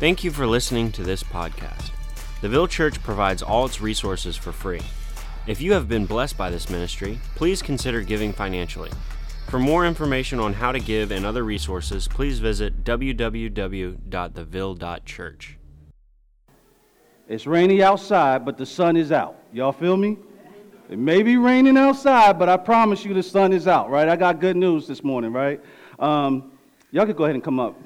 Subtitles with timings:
[0.00, 1.90] Thank you for listening to this podcast.
[2.40, 4.80] The Ville Church provides all its resources for free.
[5.46, 8.90] If you have been blessed by this ministry, please consider giving financially.
[9.48, 15.58] For more information on how to give and other resources, please visit www.theville.church.
[17.28, 19.36] It's rainy outside, but the sun is out.
[19.52, 20.16] Y'all feel me?
[20.88, 24.08] It may be raining outside, but I promise you the sun is out, right?
[24.08, 25.60] I got good news this morning, right?
[25.98, 26.52] Um,
[26.90, 27.76] y'all could go ahead and come up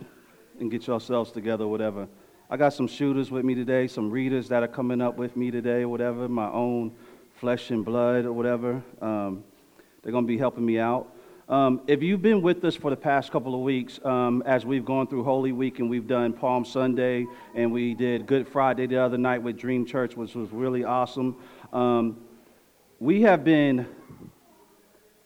[0.60, 2.08] and get yourselves together, whatever.
[2.50, 5.50] I got some shooters with me today, some readers that are coming up with me
[5.50, 6.92] today, whatever, my own
[7.40, 8.82] flesh and blood, or whatever.
[9.00, 9.44] Um,
[10.02, 11.08] they're going to be helping me out.
[11.48, 14.84] Um, if you've been with us for the past couple of weeks, um, as we've
[14.84, 18.96] gone through Holy Week and we've done Palm Sunday and we did Good Friday the
[18.96, 21.36] other night with Dream Church, which was really awesome,
[21.72, 22.16] um,
[22.98, 23.86] we have been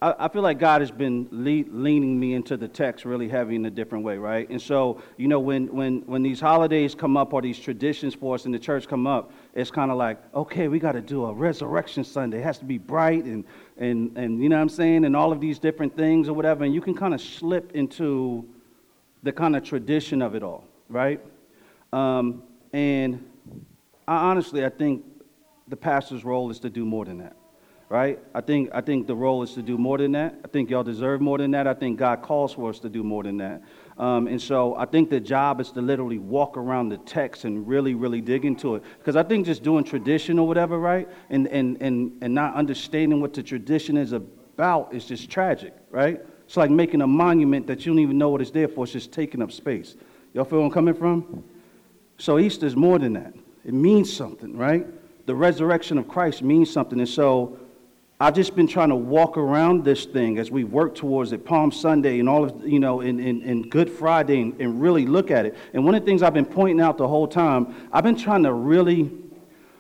[0.01, 3.57] I, I feel like God has been le- leaning me into the text really heavy
[3.57, 4.49] in a different way, right?
[4.49, 8.35] And so, you know, when, when, when these holidays come up or these traditions for
[8.35, 11.25] us in the church come up, it's kind of like, okay, we got to do
[11.25, 12.39] a resurrection Sunday.
[12.39, 13.45] It has to be bright and,
[13.77, 15.05] and, and, you know what I'm saying?
[15.05, 16.65] And all of these different things or whatever.
[16.65, 18.49] And you can kind of slip into
[19.25, 21.21] the kind of tradition of it all, right?
[21.93, 23.29] Um, and
[24.07, 25.05] I, honestly, I think
[25.67, 27.38] the pastor's role is to do more than that
[27.89, 28.19] right?
[28.35, 30.39] I think, I think the role is to do more than that.
[30.45, 31.67] I think y'all deserve more than that.
[31.67, 33.63] I think God calls for us to do more than that.
[33.97, 37.67] Um, and so I think the job is to literally walk around the text and
[37.67, 38.83] really, really dig into it.
[38.99, 43.21] Because I think just doing tradition or whatever, right, and, and, and, and not understanding
[43.21, 46.21] what the tradition is about is just tragic, right?
[46.45, 48.85] It's like making a monument that you don't even know what it's there for.
[48.85, 49.97] It's just taking up space.
[50.35, 51.43] Y'all feel where I'm coming from?
[52.19, 53.35] So Easter is more than that.
[53.65, 54.87] It means something, right?
[55.27, 56.99] The resurrection of Christ means something.
[56.99, 57.59] And so
[58.21, 61.71] I've just been trying to walk around this thing as we work towards it, Palm
[61.71, 65.31] Sunday and all of, you know, and, and, and Good Friday, and, and really look
[65.31, 65.57] at it.
[65.73, 68.43] And one of the things I've been pointing out the whole time, I've been trying
[68.43, 69.13] to really,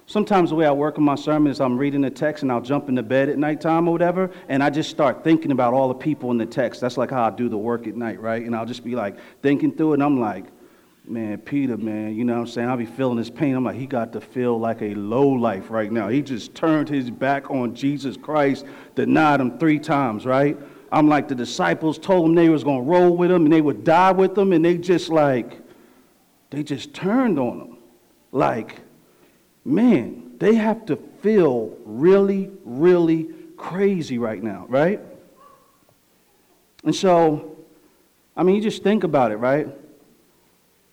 [0.06, 2.61] sometimes the way I work on my sermon is I'm reading the text and I'll
[2.61, 5.94] jump into bed at nighttime or whatever, and I just start thinking about all the
[5.94, 6.81] people in the text.
[6.81, 8.44] That's like how I do the work at night, right?
[8.44, 10.44] And I'll just be like thinking through it, and I'm like,
[11.10, 12.69] man, Peter, man, you know what I'm saying?
[12.69, 13.54] I'll be feeling his pain.
[13.54, 16.08] I'm like, he got to feel like a low life right now.
[16.08, 18.64] He just turned his back on Jesus Christ,
[18.94, 20.58] denied him three times, right?
[20.91, 23.60] I'm like, the disciples told him they was going to roll with him and they
[23.60, 25.60] would die with him, and they just like,
[26.50, 27.78] they just turned on him.
[28.32, 28.80] Like,
[29.64, 35.00] man, they have to feel really, really crazy right now, right?
[36.84, 37.56] And so,
[38.36, 39.68] I mean, you just think about it, right?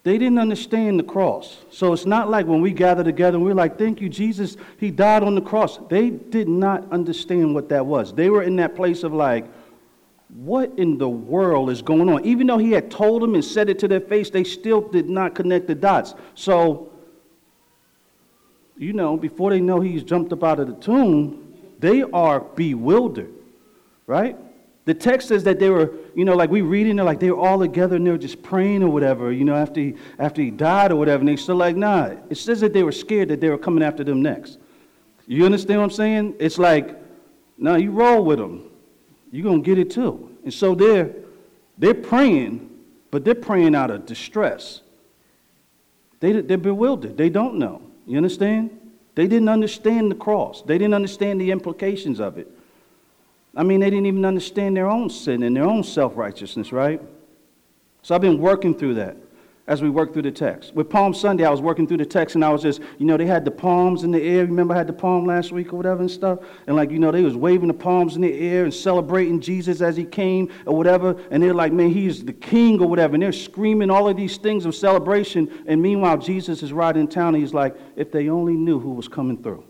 [0.06, 1.58] They didn't understand the cross.
[1.72, 4.92] So it's not like when we gather together and we're like, thank you, Jesus, he
[4.92, 5.80] died on the cross.
[5.90, 8.14] They did not understand what that was.
[8.14, 9.48] They were in that place of like,
[10.30, 12.24] what in the world is going on?
[12.24, 15.10] Even though he had told them and said it to their face, they still did
[15.10, 16.14] not connect the dots.
[16.36, 16.94] So,
[18.78, 23.34] you know, before they know he's jumped up out of the tomb, they are bewildered,
[24.06, 24.38] right?
[24.86, 27.32] The text says that they were, you know, like we read in there, like they
[27.32, 30.44] were all together and they were just praying or whatever, you know, after he, after
[30.44, 31.22] he died or whatever.
[31.22, 32.14] And they still like, nah.
[32.30, 34.60] It says that they were scared that they were coming after them next.
[35.26, 36.36] You understand what I'm saying?
[36.38, 36.96] It's like,
[37.58, 38.70] nah, you roll with them.
[39.32, 40.38] You're going to get it too.
[40.44, 41.16] And so they're,
[41.80, 42.70] they're praying,
[43.10, 44.82] but they're praying out of distress.
[46.20, 47.18] They, they're bewildered.
[47.18, 47.82] They don't know.
[48.06, 48.70] You understand?
[49.16, 50.62] They didn't understand the cross.
[50.62, 52.52] They didn't understand the implications of it.
[53.56, 57.02] I mean, they didn't even understand their own sin and their own self righteousness, right?
[58.02, 59.18] So I've been working through that
[59.68, 60.76] as we work through the text.
[60.76, 63.18] With Palm Sunday, I was working through the text and I was just, you know,
[63.18, 64.46] they had the palms in the air.
[64.46, 66.40] Remember I had the palm last week or whatever and stuff?
[66.68, 69.82] And like, you know, they was waving the palms in the air and celebrating Jesus
[69.82, 71.20] as he came or whatever.
[71.32, 73.16] And they're like, man, he's the king or whatever.
[73.16, 75.64] And they're screaming all of these things of celebration.
[75.66, 78.92] And meanwhile, Jesus is riding in town and he's like, if they only knew who
[78.92, 79.64] was coming through.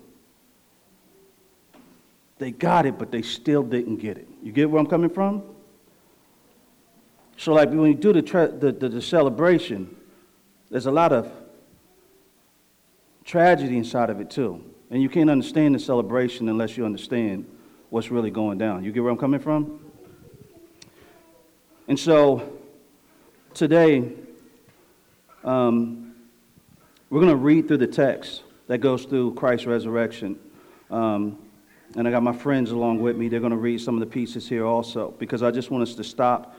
[2.46, 4.28] They got it, but they still didn't get it.
[4.44, 5.42] You get where I'm coming from?
[7.38, 9.96] So, like when you do the, tra- the, the, the celebration,
[10.70, 11.32] there's a lot of
[13.24, 14.64] tragedy inside of it too.
[14.92, 17.50] And you can't understand the celebration unless you understand
[17.90, 18.84] what's really going down.
[18.84, 19.84] You get where I'm coming from?
[21.88, 22.60] And so
[23.56, 24.12] today,
[25.44, 26.14] um,
[27.10, 30.38] we're going to read through the text that goes through Christ's resurrection.
[30.92, 31.40] Um,
[31.96, 33.30] and I got my friends along with me.
[33.30, 35.96] They're going to read some of the pieces here also because I just want us
[35.96, 36.56] to stop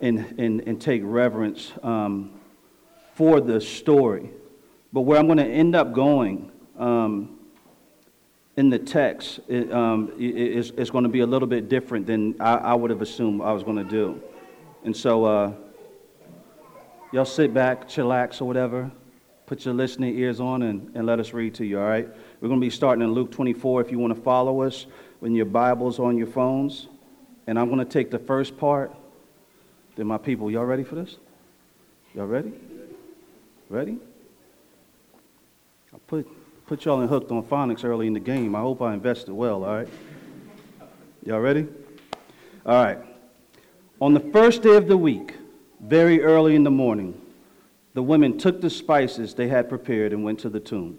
[0.00, 2.32] and, and, and take reverence um,
[3.14, 4.30] for the story.
[4.92, 7.38] But where I'm going to end up going um,
[8.56, 12.34] in the text it, um, is, is going to be a little bit different than
[12.40, 14.20] I, I would have assumed I was going to do.
[14.82, 15.52] And so, uh,
[17.12, 18.90] y'all sit back, chillax, or whatever.
[19.44, 22.08] Put your listening ears on and, and let us read to you, all right?
[22.40, 24.86] We're going to be starting in Luke 24 if you want to follow us
[25.18, 26.88] when your Bible's on your phones.
[27.46, 28.94] And I'm going to take the first part.
[29.96, 31.16] Then, my people, y'all ready for this?
[32.14, 32.52] Y'all ready?
[33.68, 33.98] Ready?
[35.92, 36.26] I put,
[36.66, 38.54] put y'all in hooked on phonics early in the game.
[38.54, 39.88] I hope I invested well, all right?
[41.26, 41.66] Y'all ready?
[42.64, 42.98] All right.
[44.00, 45.34] On the first day of the week,
[45.80, 47.20] very early in the morning,
[47.92, 50.98] the women took the spices they had prepared and went to the tomb.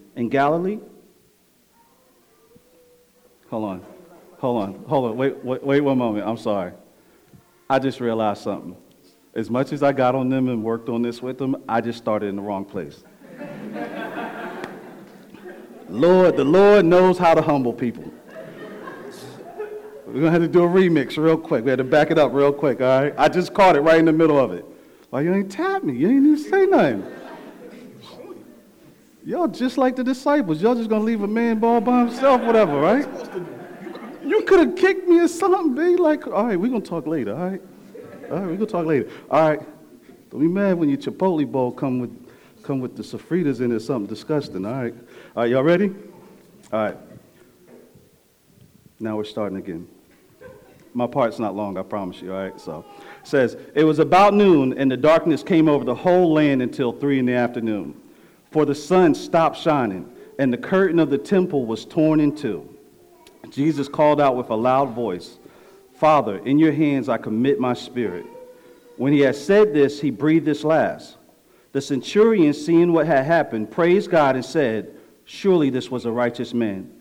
[0.21, 0.79] in Galilee?
[3.49, 3.85] Hold on.
[4.39, 4.83] Hold on.
[4.87, 5.17] Hold on.
[5.17, 6.25] Wait, wait, wait one moment.
[6.25, 6.71] I'm sorry.
[7.69, 8.77] I just realized something.
[9.33, 11.97] As much as I got on them and worked on this with them, I just
[11.97, 13.03] started in the wrong place.
[15.89, 18.11] Lord, the Lord knows how to humble people.
[20.05, 21.63] We're gonna have to do a remix real quick.
[21.63, 23.13] We had to back it up real quick, all right?
[23.17, 24.65] I just caught it right in the middle of it.
[25.09, 25.93] Why you ain't tap me?
[25.93, 27.20] You ain't even say nothing.
[29.23, 30.61] Y'all just like the disciples.
[30.61, 33.07] Y'all just gonna leave a man ball by himself, whatever, right?
[34.23, 37.33] You could have kicked me or something, be like, all right, we're gonna talk later,
[37.35, 37.61] all right?
[38.31, 39.09] All right, we're gonna talk later.
[39.29, 39.59] All right.
[40.29, 42.31] Don't be mad when your Chipotle bowl come with
[42.63, 44.93] come with the sofritas in it, something disgusting, all right?
[45.35, 45.93] All right, y'all ready?
[46.71, 46.97] All right.
[48.99, 49.87] Now we're starting again.
[50.93, 52.59] My part's not long, I promise you, all right?
[52.59, 52.85] So
[53.23, 57.19] says, It was about noon, and the darkness came over the whole land until three
[57.19, 57.99] in the afternoon.
[58.51, 62.67] For the sun stopped shining, and the curtain of the temple was torn in two.
[63.49, 65.37] Jesus called out with a loud voice,
[65.95, 68.25] Father, in your hands I commit my spirit.
[68.97, 71.17] When he had said this, he breathed his last.
[71.71, 74.95] The centurion, seeing what had happened, praised God and said,
[75.25, 76.91] Surely this was a righteous man.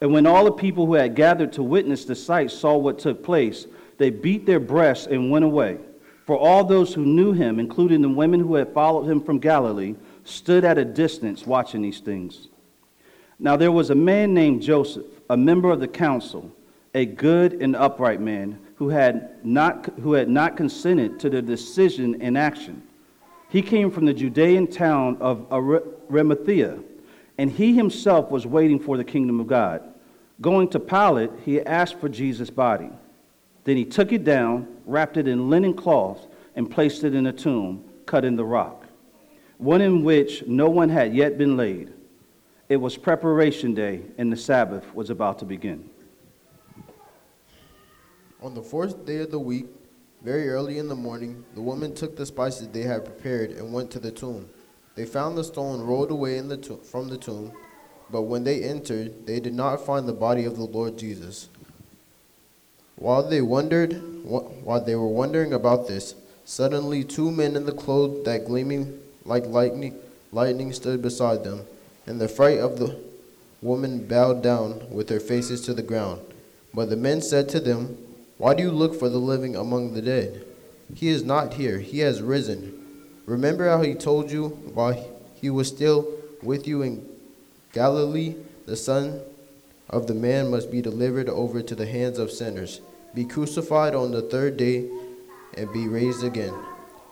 [0.00, 3.22] And when all the people who had gathered to witness the sight saw what took
[3.22, 3.66] place,
[3.98, 5.78] they beat their breasts and went away.
[6.26, 9.94] For all those who knew him, including the women who had followed him from Galilee,
[10.24, 12.48] stood at a distance watching these things.
[13.38, 16.50] Now there was a man named Joseph, a member of the council,
[16.94, 22.20] a good and upright man who had not, who had not consented to the decision
[22.20, 22.82] in action.
[23.48, 26.78] He came from the Judean town of Arimathea,
[27.38, 29.82] and he himself was waiting for the kingdom of God.
[30.40, 32.90] Going to Pilate, he asked for Jesus' body.
[33.64, 36.26] Then he took it down, wrapped it in linen cloths,
[36.56, 38.81] and placed it in a tomb cut in the rock
[39.62, 41.92] one in which no one had yet been laid.
[42.68, 45.88] It was preparation day, and the Sabbath was about to begin.
[48.42, 49.66] On the fourth day of the week,
[50.20, 53.92] very early in the morning, the women took the spices they had prepared and went
[53.92, 54.48] to the tomb.
[54.96, 57.52] They found the stone rolled away the to- from the tomb,
[58.10, 61.48] but when they entered, they did not find the body of the Lord Jesus.
[62.96, 63.92] While they wondered,
[64.24, 69.46] while they were wondering about this, suddenly two men in the clothes that gleaming like
[69.46, 69.96] lightning,
[70.32, 71.62] lightning stood beside them,
[72.06, 72.98] and the fright of the
[73.60, 76.20] woman bowed down with their faces to the ground.
[76.74, 77.96] But the men said to them,
[78.38, 80.44] Why do you look for the living among the dead?
[80.94, 82.78] He is not here, he has risen.
[83.26, 84.92] Remember how he told you while
[85.34, 87.06] he was still with you in
[87.72, 88.34] Galilee,
[88.66, 89.20] the Son
[89.88, 92.80] of the Man must be delivered over to the hands of sinners,
[93.14, 94.88] be crucified on the third day,
[95.54, 96.54] and be raised again.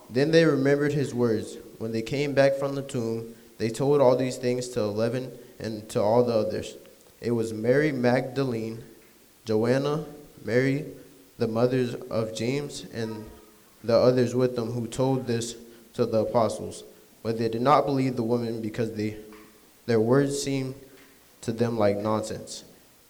[0.09, 4.15] Then they remembered his words when they came back from the tomb, they told all
[4.15, 6.77] these things to eleven and to all the others.
[7.23, 8.85] It was Mary Magdalene,
[9.47, 10.05] Joanna,
[10.45, 10.85] Mary,
[11.39, 13.25] the mothers of James, and
[13.83, 15.57] the others with them who told this
[15.95, 16.85] to the apostles.
[17.23, 19.17] But they did not believe the women because they,
[19.87, 20.75] their words seemed
[21.41, 22.63] to them like nonsense.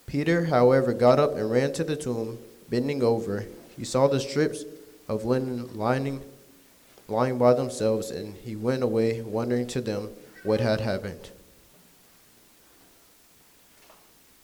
[0.06, 3.46] Peter, however, got up and ran to the tomb, bending over.
[3.76, 4.62] He saw the strips
[5.08, 6.22] of linen lining
[7.10, 10.10] lying by themselves, and he went away, wondering to them
[10.42, 11.30] what had happened.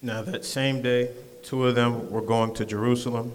[0.03, 1.11] Now, that same day,
[1.43, 3.33] two of them were going to Jerusalem,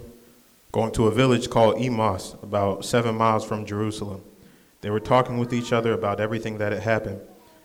[0.70, 4.22] going to a village called Emmaus, about seven miles from Jerusalem.
[4.80, 7.20] They were talking with each other about everything that had happened.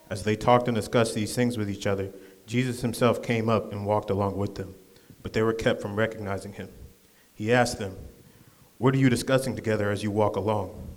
[0.10, 2.12] As they talked and discussed these things with each other,
[2.46, 4.74] Jesus himself came up and walked along with them,
[5.22, 6.70] but they were kept from recognizing him.
[7.34, 7.96] He asked them,
[8.78, 10.97] What are you discussing together as you walk along?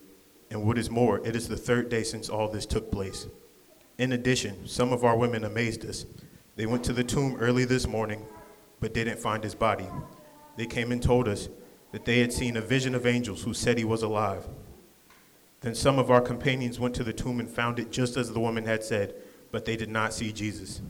[0.51, 3.25] And what is more, it is the third day since all this took place.
[3.97, 6.05] In addition, some of our women amazed us.
[6.57, 8.25] They went to the tomb early this morning,
[8.81, 9.87] but didn't find his body.
[10.57, 11.47] They came and told us
[11.93, 14.47] that they had seen a vision of angels who said he was alive.
[15.61, 18.39] Then some of our companions went to the tomb and found it just as the
[18.39, 19.15] woman had said,
[19.51, 20.81] but they did not see Jesus.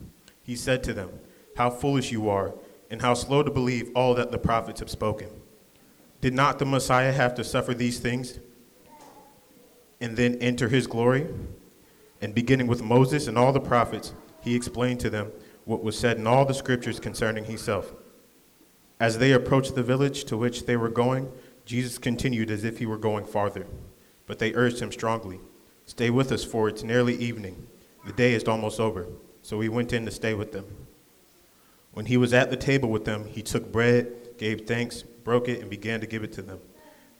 [0.42, 1.10] He said to them,
[1.56, 2.54] How foolish you are,
[2.90, 5.28] and how slow to believe all that the prophets have spoken.
[6.20, 8.40] Did not the Messiah have to suffer these things
[10.02, 11.26] and then enter his glory?
[12.20, 15.32] And beginning with Moses and all the prophets, he explained to them
[15.64, 17.94] what was said in all the scriptures concerning himself.
[19.00, 21.32] As they approached the village to which they were going,
[21.64, 23.66] Jesus continued as if he were going farther.
[24.26, 25.40] But they urged him strongly,
[25.86, 27.66] Stay with us, for it's nearly evening.
[28.06, 29.06] The day is almost over.
[29.42, 30.64] So he went in to stay with them.
[31.92, 35.60] When he was at the table with them, he took bread, gave thanks, broke it,
[35.60, 36.60] and began to give it to them.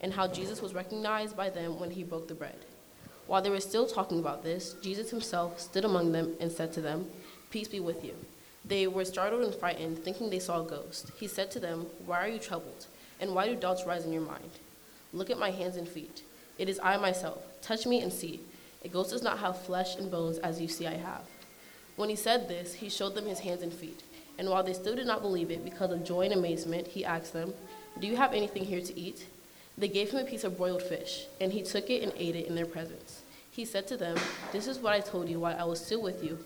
[0.00, 2.56] and how Jesus was recognized by them when he broke the bread.
[3.26, 6.80] While they were still talking about this, Jesus himself stood among them and said to
[6.80, 7.06] them,
[7.50, 8.14] Peace be with you.
[8.64, 11.10] They were startled and frightened, thinking they saw a ghost.
[11.18, 12.86] He said to them, Why are you troubled?
[13.20, 14.50] And why do doubts rise in your mind?
[15.12, 16.22] Look at my hands and feet.
[16.58, 17.42] It is I myself.
[17.62, 18.40] Touch me and see.
[18.84, 21.22] A ghost does not have flesh and bones as you see I have.
[21.96, 24.02] When he said this, he showed them his hands and feet.
[24.38, 27.32] And while they still did not believe it because of joy and amazement, he asked
[27.32, 27.52] them,
[28.00, 29.26] Do you have anything here to eat?
[29.80, 32.46] They gave him a piece of broiled fish, and he took it and ate it
[32.46, 33.22] in their presence.
[33.50, 34.18] He said to them,
[34.52, 36.38] This is what I told you while I was still with you.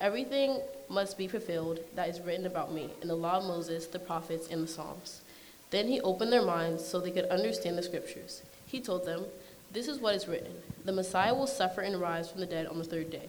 [0.00, 3.98] Everything must be fulfilled that is written about me in the law of Moses, the
[3.98, 5.22] prophets, and the Psalms.
[5.70, 8.42] Then he opened their minds so they could understand the scriptures.
[8.64, 9.24] He told them,
[9.72, 10.54] This is what is written
[10.84, 13.28] The Messiah will suffer and rise from the dead on the third day,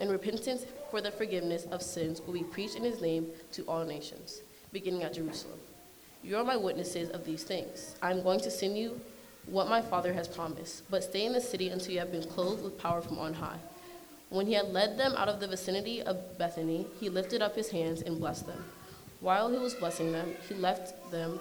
[0.00, 3.86] and repentance for the forgiveness of sins will be preached in his name to all
[3.86, 5.60] nations, beginning at Jerusalem.
[6.24, 7.96] You are my witnesses of these things.
[8.00, 9.00] I am going to send you
[9.46, 12.62] what my Father has promised, but stay in the city until you have been clothed
[12.62, 13.58] with power from on high.
[14.28, 17.70] When he had led them out of the vicinity of Bethany, he lifted up his
[17.70, 18.64] hands and blessed them.
[19.20, 21.40] While he was blessing them, he left them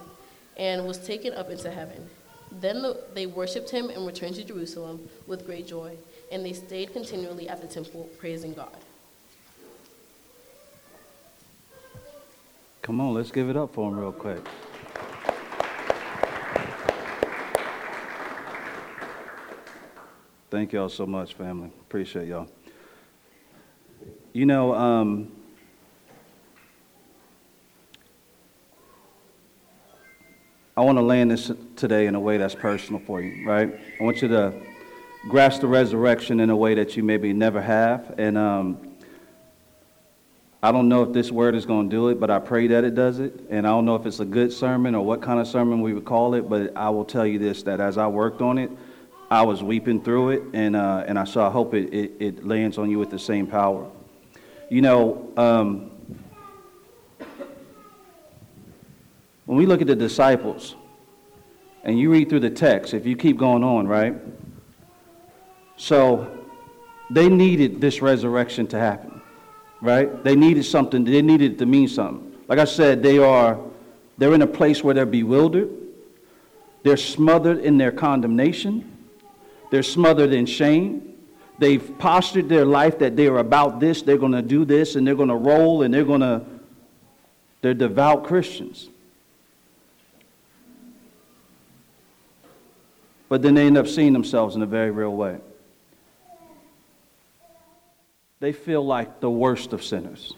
[0.58, 2.10] and was taken up into heaven.
[2.52, 5.96] Then the, they worshipped him and returned to Jerusalem with great joy,
[6.32, 8.76] and they stayed continually at the temple, praising God.
[12.82, 14.46] Come on, let's give it up for him real quick.
[20.52, 21.72] Thank y'all so much, family.
[21.80, 22.50] Appreciate y'all.
[24.34, 25.32] You know, um,
[30.76, 33.80] I want to land this today in a way that's personal for you, right?
[33.98, 34.54] I want you to
[35.30, 38.16] grasp the resurrection in a way that you maybe never have.
[38.18, 38.98] And um,
[40.62, 42.84] I don't know if this word is going to do it, but I pray that
[42.84, 43.40] it does it.
[43.50, 45.94] And I don't know if it's a good sermon or what kind of sermon we
[45.94, 48.70] would call it, but I will tell you this that as I worked on it,
[49.32, 52.46] I was weeping through it, and, uh, and I, so I hope it, it, it,
[52.46, 53.90] lands on you with the same power.
[54.70, 55.90] You know, um,
[59.46, 60.76] when we look at the disciples,
[61.86, 64.16] and you read through the text, if you keep going on, right?
[65.78, 66.46] So
[67.10, 69.22] they needed this resurrection to happen,
[69.80, 70.24] right?
[70.26, 72.38] They needed something, they needed it to mean something.
[72.50, 73.58] Like I said, they are
[74.18, 75.70] they're in a place where they're bewildered,
[76.84, 78.98] they're smothered in their condemnation.
[79.72, 81.16] They're smothered in shame.
[81.58, 85.16] They've postured their life that they're about this, they're going to do this, and they're
[85.16, 86.44] going to roll, and they're going to,
[87.62, 88.90] they're devout Christians.
[93.30, 95.38] But then they end up seeing themselves in a very real way.
[98.42, 100.34] They feel like the worst of sinners.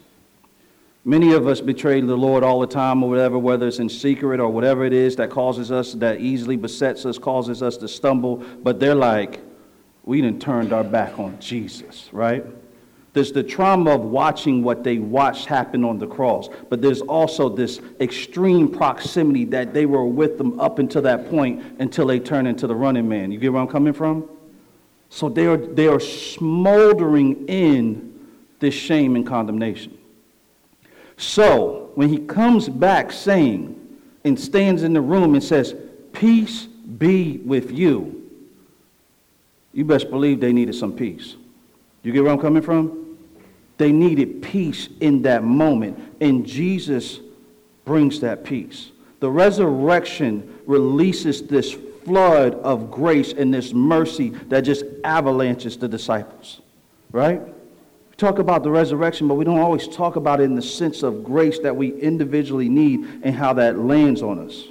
[1.06, 4.40] Many of us betray the Lord all the time or whatever, whether it's in secret
[4.40, 8.36] or whatever it is that causes us, that easily besets us, causes us to stumble.
[8.62, 9.40] But they're like,
[10.04, 12.44] we didn't turned our back on Jesus, right?
[13.12, 17.48] There's the trauma of watching what they watched happen on the cross, but there's also
[17.48, 22.46] this extreme proximity that they were with them up until that point until they turn
[22.46, 23.30] into the running man.
[23.30, 24.28] You get where I'm coming from?
[25.10, 29.96] So they are, they are smoldering in this shame and condemnation.
[31.16, 33.80] So when he comes back saying
[34.24, 35.74] and stands in the room and says,
[36.12, 38.30] Peace be with you,
[39.72, 41.36] you best believe they needed some peace.
[42.02, 43.18] You get where I'm coming from?
[43.76, 47.18] They needed peace in that moment, and Jesus
[47.84, 48.92] brings that peace.
[49.20, 51.72] The resurrection releases this
[52.04, 56.60] flood of grace and this mercy that just avalanches the disciples,
[57.10, 57.40] right?
[58.14, 61.02] We talk about the resurrection, but we don't always talk about it in the sense
[61.02, 64.68] of grace that we individually need and how that lands on us.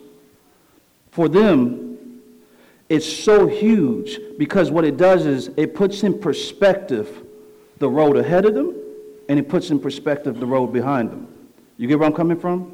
[1.12, 2.21] For them,
[2.88, 7.25] it's so huge because what it does is it puts in perspective
[7.79, 8.77] the road ahead of them
[9.27, 11.27] and it puts in perspective the road behind them.
[11.75, 12.73] You get where I'm coming from?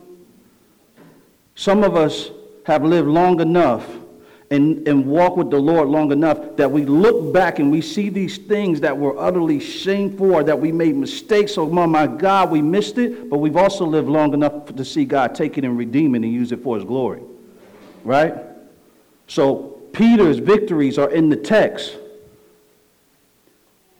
[1.55, 2.29] Some of us
[2.67, 3.87] have lived long enough
[4.51, 8.09] and, and walk with the Lord long enough that we look back and we see
[8.09, 11.57] these things that were utterly shameful or that we made mistakes.
[11.57, 13.29] Oh, my God, we missed it.
[13.29, 16.33] But we've also lived long enough to see God take it and redeem it and
[16.33, 17.21] use it for his glory.
[18.03, 18.33] Right?
[19.27, 21.95] So Peter's victories are in the text.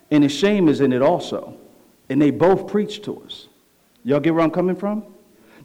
[0.09, 1.55] And his shame is in it also.
[2.09, 3.47] And they both preach to us.
[4.03, 5.03] Y'all get where I'm coming from?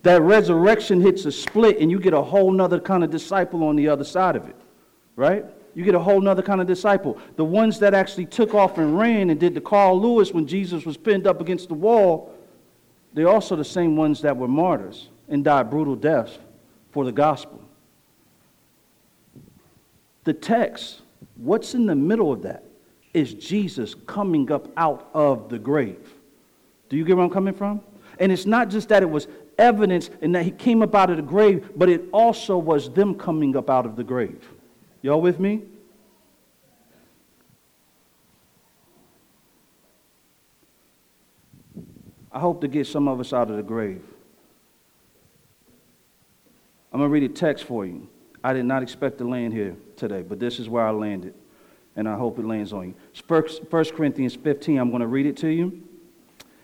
[0.03, 3.77] That resurrection hits a split, and you get a whole nother kind of disciple on
[3.77, 4.57] the other side of it.
[5.17, 5.45] Right?
[5.75, 7.19] You get a whole nother kind of disciple.
[7.37, 10.85] The ones that actually took off and ran and did the Carl Lewis when Jesus
[10.85, 12.33] was pinned up against the wall,
[13.13, 16.39] they're also the same ones that were martyrs and died brutal deaths
[16.91, 17.61] for the gospel.
[20.25, 21.03] The text,
[21.37, 22.65] what's in the middle of that,
[23.13, 26.15] is Jesus coming up out of the grave.
[26.89, 27.81] Do you get where I'm coming from?
[28.19, 29.29] And it's not just that it was
[29.59, 33.15] evidence and that he came up out of the grave, but it also was them
[33.15, 34.49] coming up out of the grave.
[35.05, 35.61] Y'all with me?
[42.33, 44.03] I hope to get some of us out of the grave.
[46.91, 48.09] I'm going to read a text for you.
[48.43, 51.35] I did not expect to land here today, but this is where I landed,
[51.97, 52.95] and I hope it lands on you.
[53.29, 55.83] 1 Corinthians 15, I'm going to read it to you.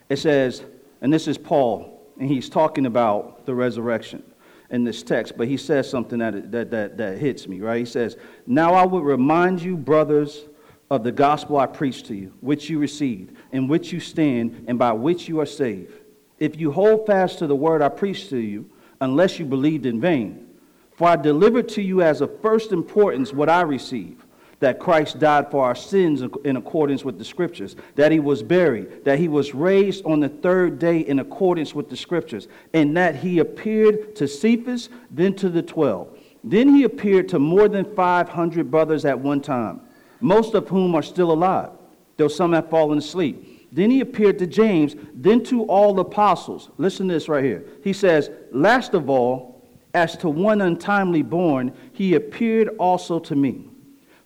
[0.08, 0.64] It says,
[1.02, 4.22] and this is Paul, and he's talking about the resurrection
[4.70, 7.78] in this text, but he says something that, that, that, that hits me, right?
[7.78, 10.46] He says, Now I would remind you, brothers,
[10.90, 14.78] of the gospel I preached to you, which you received, in which you stand, and
[14.78, 15.92] by which you are saved.
[16.38, 20.00] If you hold fast to the word I preached to you, unless you believed in
[20.00, 20.48] vain.
[20.92, 24.24] For I delivered to you as of first importance what I received
[24.60, 29.04] that Christ died for our sins in accordance with the scriptures, that he was buried,
[29.04, 33.16] that he was raised on the third day in accordance with the scriptures, and that
[33.16, 36.16] he appeared to Cephas, then to the twelve.
[36.44, 39.80] Then he appeared to more than 500 brothers at one time,
[40.20, 41.70] most of whom are still alive,
[42.16, 43.68] though some have fallen asleep.
[43.72, 46.70] Then he appeared to James, then to all the apostles.
[46.76, 47.64] Listen to this right here.
[47.84, 53.69] He says, Last of all, as to one untimely born, he appeared also to me.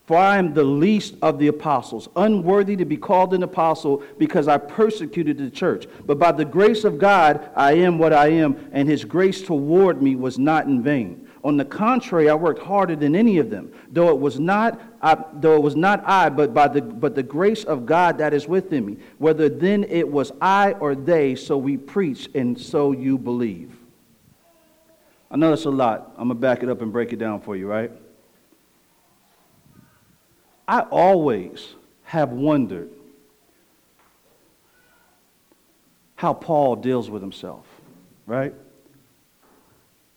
[0.06, 4.48] For I am the least of the apostles, unworthy to be called an apostle because
[4.48, 5.86] I persecuted the church.
[6.04, 10.02] But by the grace of God, I am what I am, and his grace toward
[10.02, 11.26] me was not in vain.
[11.42, 15.22] On the contrary, I worked harder than any of them, though it was not I,
[15.34, 18.48] though it was not I, but by the but the grace of God that is
[18.48, 18.96] within me.
[19.18, 23.76] Whether then it was I or they, so we preach, and so you believe.
[25.30, 26.12] I know that's a lot.
[26.16, 27.90] I'm gonna back it up and break it down for you, right?
[30.66, 31.74] I always
[32.04, 32.90] have wondered
[36.16, 37.66] how Paul deals with himself,
[38.26, 38.54] right?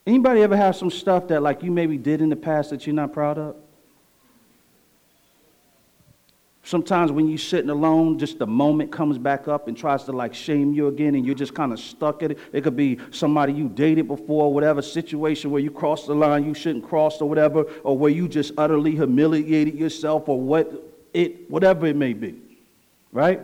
[0.06, 2.96] Anybody ever have some stuff that like you maybe did in the past that you're
[2.96, 3.56] not proud of?
[6.68, 10.34] Sometimes when you're sitting alone, just the moment comes back up and tries to like
[10.34, 12.40] shame you again, and you're just kind of stuck at it.
[12.52, 16.54] It could be somebody you dated before, whatever situation where you crossed the line you
[16.54, 20.70] shouldn't cross, or whatever, or where you just utterly humiliated yourself, or what
[21.14, 22.36] it, whatever it may be,
[23.14, 23.40] right?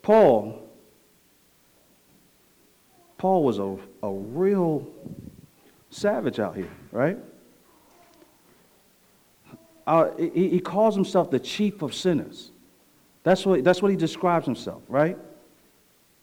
[0.00, 0.66] Paul,
[3.18, 4.86] Paul was a, a real
[5.90, 7.18] savage out here, right?
[9.88, 12.50] Uh, he, he calls himself the chief of sinners.
[13.22, 15.16] That's what, that's what he describes himself, right?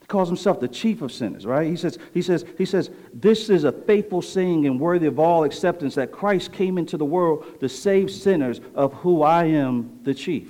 [0.02, 1.68] He calls himself the chief of sinners, right?
[1.68, 5.44] He says, he says, he says, this is a faithful saying and worthy of all
[5.44, 10.14] acceptance that Christ came into the world to save sinners, of who I am the
[10.14, 10.50] chief.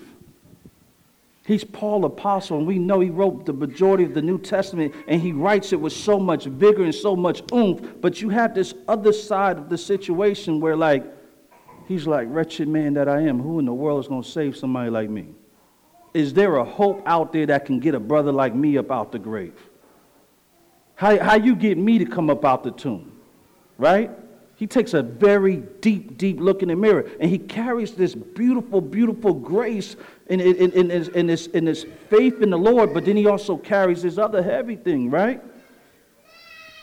[1.46, 5.22] He's Paul apostle, and we know he wrote the majority of the New Testament, and
[5.22, 8.02] he writes it with so much vigor and so much oomph.
[8.02, 11.06] But you have this other side of the situation where, like,
[11.88, 14.56] he's like, wretched man that I am, who in the world is going to save
[14.58, 15.28] somebody like me?
[16.14, 19.12] Is there a hope out there that can get a brother like me up out
[19.12, 19.60] the grave?
[20.96, 23.20] How, how you get me to come up out the tomb,
[23.78, 24.10] right?
[24.56, 28.80] He takes a very deep, deep look in the mirror, and he carries this beautiful,
[28.80, 33.04] beautiful grace in, in, in, in, in, this, in this faith in the Lord, but
[33.04, 35.42] then he also carries this other heavy thing, right?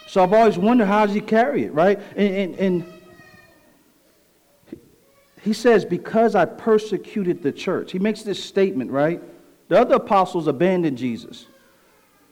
[0.07, 1.99] So I've always wondered how does he carry it, right?
[2.15, 3.02] And, and, and
[5.43, 7.93] he says, Because I persecuted the church.
[7.93, 9.21] He makes this statement, right?
[9.69, 11.47] The other apostles abandoned Jesus.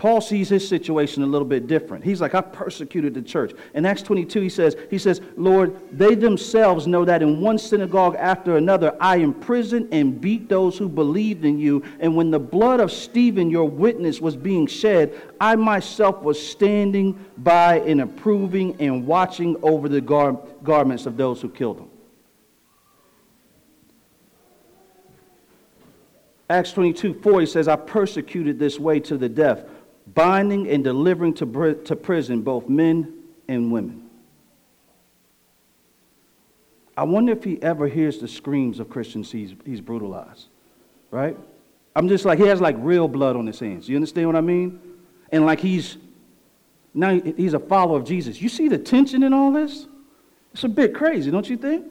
[0.00, 2.02] Paul sees his situation a little bit different.
[2.02, 3.52] He's like, I persecuted the church.
[3.74, 8.16] In Acts 22, he says, he says, Lord, they themselves know that in one synagogue
[8.16, 11.82] after another I imprisoned and beat those who believed in you.
[11.98, 17.22] And when the blood of Stephen, your witness, was being shed, I myself was standing
[17.36, 21.89] by and approving and watching over the gar- garments of those who killed him.
[26.50, 29.64] Acts 22 4, he says, I persecuted this way to the death,
[30.14, 33.14] binding and delivering to, to prison both men
[33.46, 34.10] and women.
[36.96, 40.48] I wonder if he ever hears the screams of Christians he's, he's brutalized,
[41.12, 41.38] right?
[41.94, 43.88] I'm just like, he has like real blood on his hands.
[43.88, 44.80] You understand what I mean?
[45.30, 45.98] And like he's,
[46.92, 48.42] now he's a follower of Jesus.
[48.42, 49.86] You see the tension in all this?
[50.52, 51.86] It's a bit crazy, don't you think?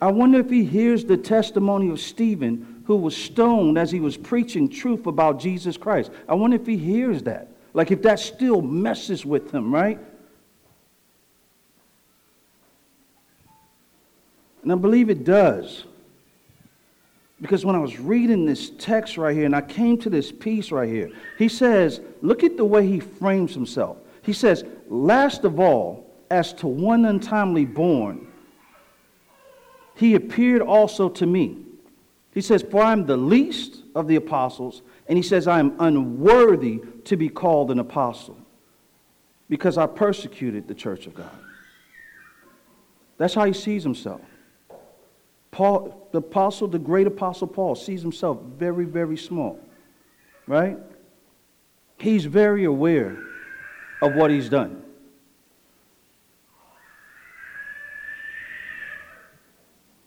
[0.00, 4.16] I wonder if he hears the testimony of Stephen, who was stoned as he was
[4.16, 6.10] preaching truth about Jesus Christ.
[6.28, 7.48] I wonder if he hears that.
[7.74, 9.98] Like if that still messes with him, right?
[14.62, 15.84] And I believe it does.
[17.40, 20.70] Because when I was reading this text right here and I came to this piece
[20.70, 23.96] right here, he says, look at the way he frames himself.
[24.22, 28.29] He says, last of all, as to one untimely born,
[30.00, 31.58] he appeared also to me.
[32.32, 35.76] He says, For I am the least of the apostles, and he says, I am
[35.78, 38.38] unworthy to be called an apostle
[39.50, 41.38] because I persecuted the church of God.
[43.18, 44.22] That's how he sees himself.
[45.50, 49.60] Paul, the apostle, the great apostle Paul, sees himself very, very small,
[50.46, 50.78] right?
[51.98, 53.18] He's very aware
[54.00, 54.82] of what he's done.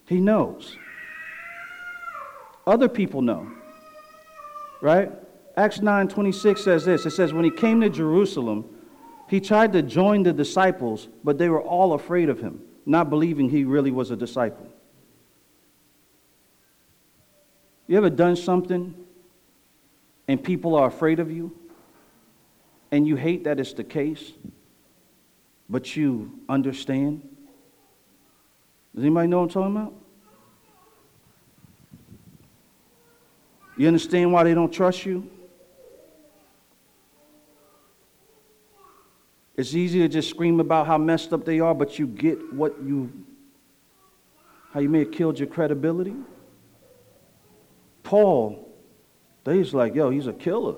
[0.08, 0.78] He knows.
[2.66, 3.52] Other people know.
[4.82, 5.12] Right?
[5.56, 7.06] Acts 9:26 says this.
[7.06, 8.66] It says when he came to Jerusalem,
[9.30, 13.50] he tried to join the disciples, but they were all afraid of him, not believing
[13.50, 14.68] he really was a disciple.
[17.88, 18.96] You ever done something
[20.28, 21.58] and people are afraid of you?
[22.92, 24.34] And you hate that it's the case,
[25.68, 27.28] but you understand?
[28.96, 29.94] Does anybody know what I'm talking about?
[33.76, 35.30] You understand why they don't trust you?
[39.56, 42.76] It's easy to just scream about how messed up they are, but you get what
[42.84, 43.12] you,
[44.74, 46.16] how you may have killed your credibility.
[48.04, 48.72] Paul,
[49.44, 50.76] they was like, yo, he's a killer.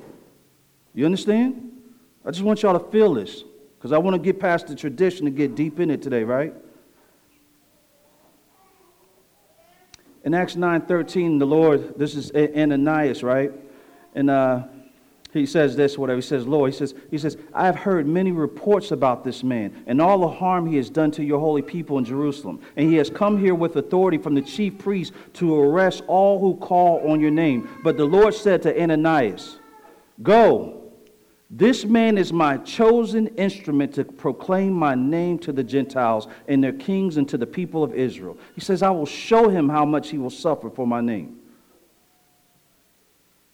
[0.93, 1.71] You understand?
[2.25, 3.43] I just want y'all to feel this
[3.77, 6.53] because I want to get past the tradition and get deep in it today, right?
[10.25, 13.51] In Acts 9:13, the Lord, this is Ananias, right?
[14.15, 14.63] And uh,
[15.31, 16.17] he says this, whatever.
[16.17, 19.83] He says, Lord, he says, he says, I have heard many reports about this man
[19.85, 22.61] and all the harm he has done to your holy people in Jerusalem.
[22.77, 26.55] And he has come here with authority from the chief priest to arrest all who
[26.55, 27.69] call on your name.
[27.83, 29.59] But the Lord said to Ananias,
[30.23, 30.84] Go
[31.57, 36.73] this man is my chosen instrument to proclaim my name to the Gentiles and their
[36.73, 38.37] kings and to the people of Israel.
[38.55, 41.39] He says, I will show him how much he will suffer for my name.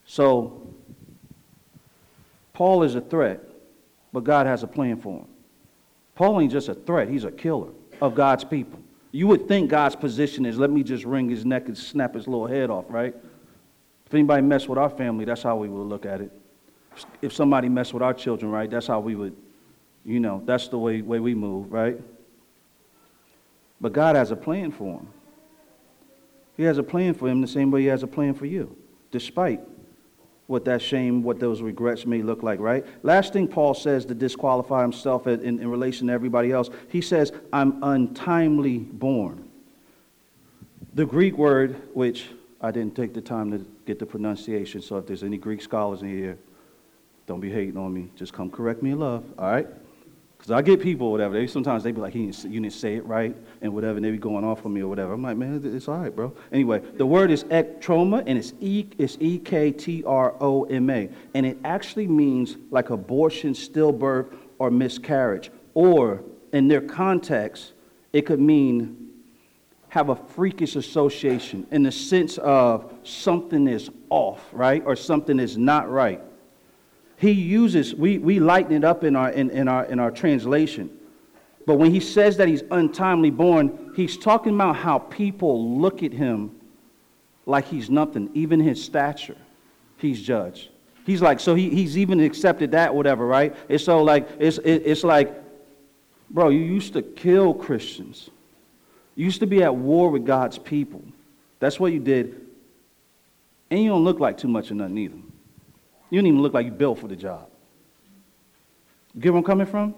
[0.04, 0.68] So,
[2.54, 3.44] Paul is a threat,
[4.12, 5.28] but God has a plan for him.
[6.16, 7.70] Paul ain't just a threat, he's a killer
[8.02, 8.80] of God's people.
[9.12, 12.28] You would think God's position is let me just wring his neck and snap his
[12.28, 13.16] little head off, right?
[14.08, 16.32] If anybody mess with our family, that's how we would look at it
[17.22, 19.36] if somebody messed with our children, right, that's how we would,
[20.06, 22.00] you know, that's the way, way we move, right?
[23.80, 25.08] But God has a plan for him.
[26.58, 28.76] He has a plan for him the same way he has a plan for you,
[29.10, 29.62] despite
[30.48, 32.86] what that shame, what those regrets may look like, right?
[33.04, 37.00] Last thing Paul says to disqualify himself in, in, in relation to everybody else, he
[37.00, 39.50] says, I'm untimely born.
[40.94, 42.28] The Greek word, which
[42.60, 46.02] I didn't take the time to get the pronunciation, so if there's any Greek scholars
[46.02, 46.38] in here,
[47.28, 48.10] don't be hating on me.
[48.16, 49.68] Just come correct me in love, all right?
[50.42, 51.36] Because I get people, whatever.
[51.36, 54.10] They sometimes they be like, didn't, you didn't say it right, and whatever, and they
[54.10, 55.14] be going off on me or whatever.
[55.14, 56.34] I'm like, man, it's all right, bro.
[56.52, 60.90] Anyway, the word is ektroma, and it's e it's e k t r o m
[60.90, 65.52] a, and it actually means like abortion, stillbirth, or miscarriage.
[65.76, 67.74] Or in their context,
[68.12, 69.12] it could mean
[69.90, 75.56] have a freakish association in the sense of something is off, right, or something is
[75.56, 76.20] not right
[77.22, 80.90] he uses, we, we lighten it up in our, in, in, our, in our translation.
[81.68, 86.12] But when he says that he's untimely born, he's talking about how people look at
[86.12, 86.60] him
[87.46, 89.38] like he's nothing, even his stature,
[89.98, 90.70] he's judged.
[91.06, 93.56] He's like, so he, he's even accepted that, whatever, right?
[93.70, 95.32] It's so like, it's, it, it's like,
[96.32, 98.32] bro, you used to kill Christians.
[99.14, 101.04] You used to be at war with God's people.
[101.60, 102.48] That's what you did.
[103.70, 105.18] And you don't look like too much of nothing either.
[106.12, 107.48] You don't even look like you built for the job.
[109.16, 109.96] You get where I'm coming from?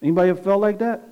[0.00, 1.08] Anybody ever felt like that?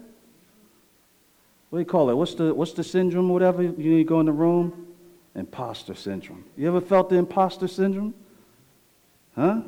[1.70, 2.14] What do you call it?
[2.14, 3.62] What's the, what's the syndrome, whatever?
[3.62, 4.88] You go in the room?
[5.34, 6.44] Imposter syndrome.
[6.56, 8.14] You ever felt the imposter syndrome?
[9.34, 9.62] Huh?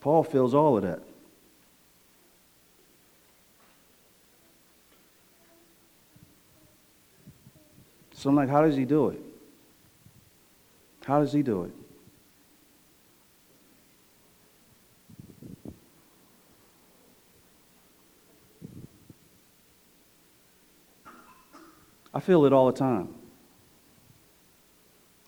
[0.00, 1.02] Paul feels all of that.
[8.18, 9.20] So I'm like, how does he do it?
[11.04, 11.72] How does he do it?
[22.12, 23.14] I feel it all the time.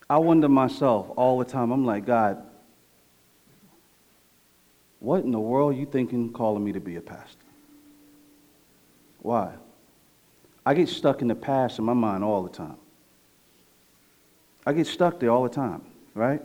[0.09, 1.71] I wonder myself all the time.
[1.71, 2.45] I'm like, God,
[4.99, 7.47] what in the world are you thinking calling me to be a pastor?
[9.21, 9.55] Why?
[10.65, 12.77] I get stuck in the past in my mind all the time.
[14.67, 15.83] I get stuck there all the time,
[16.15, 16.43] right?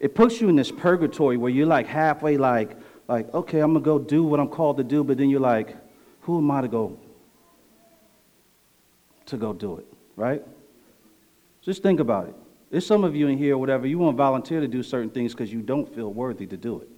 [0.00, 2.76] It puts you in this purgatory where you're like halfway like,
[3.08, 5.76] like, okay, I'm gonna go do what I'm called to do, but then you're like,
[6.20, 6.98] who am I to go
[9.26, 10.42] to go do it, right?
[11.62, 12.34] Just think about it.
[12.70, 15.52] There's some of you in here, whatever, you won't volunteer to do certain things because
[15.52, 16.88] you don't feel worthy to do it.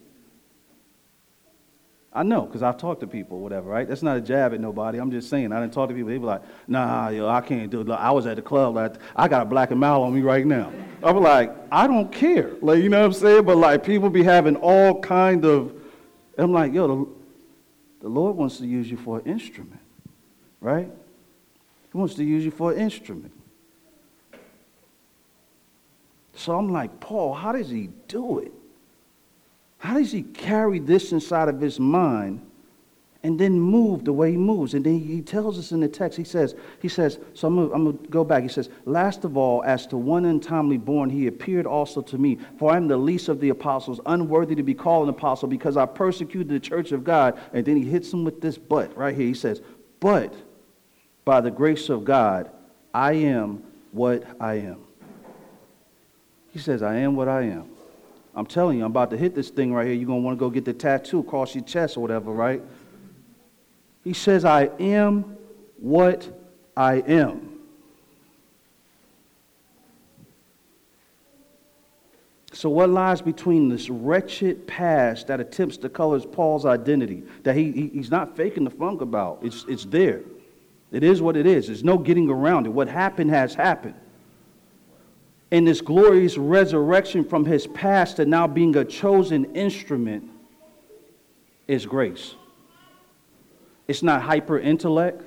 [2.12, 3.86] I know, because I've talked to people, whatever, right?
[3.86, 4.98] That's not a jab at nobody.
[4.98, 5.52] I'm just saying.
[5.52, 6.08] I didn't talk to people.
[6.08, 7.90] They be like, nah, yo, I can't do it.
[7.90, 8.76] I was at the club.
[8.76, 10.72] Like, I got a black and mild on me right now.
[11.02, 12.52] I was like, I don't care.
[12.62, 13.44] Like, you know what I'm saying?
[13.44, 15.74] But like, people be having all kind of,
[16.38, 17.10] I'm like, yo, the,
[18.00, 19.80] the Lord wants to use you for an instrument,
[20.60, 20.90] right?
[21.92, 23.32] He wants to use you for an instrument.
[26.34, 28.52] So I'm like, Paul, how does he do it?
[29.78, 32.44] How does he carry this inside of his mind
[33.22, 34.74] and then move the way he moves?
[34.74, 37.92] And then he tells us in the text, he says, he says, so I'm gonna,
[37.92, 38.42] go back.
[38.42, 42.38] He says, last of all, as to one untimely born, he appeared also to me.
[42.58, 45.76] For I am the least of the apostles, unworthy to be called an apostle because
[45.76, 47.38] I persecuted the church of God.
[47.52, 49.26] And then he hits him with this but right here.
[49.26, 49.62] He says,
[50.00, 50.34] but
[51.24, 52.50] by the grace of God,
[52.92, 53.62] I am
[53.92, 54.80] what I am.
[56.50, 57.77] He says, I am what I am.
[58.38, 59.96] I'm telling you, I'm about to hit this thing right here.
[59.96, 62.62] You're going to want to go get the tattoo across your chest or whatever, right?
[64.04, 65.36] He says, I am
[65.76, 66.30] what
[66.76, 67.58] I am.
[72.52, 77.72] So, what lies between this wretched past that attempts to color Paul's identity, that he,
[77.72, 79.40] he, he's not faking the funk about?
[79.42, 80.22] It's, it's there.
[80.92, 81.66] It is what it is.
[81.66, 82.70] There's no getting around it.
[82.70, 83.96] What happened has happened
[85.50, 90.28] in this glorious resurrection from his past to now being a chosen instrument
[91.66, 92.34] is grace.
[93.86, 95.22] It's not hyper intellect.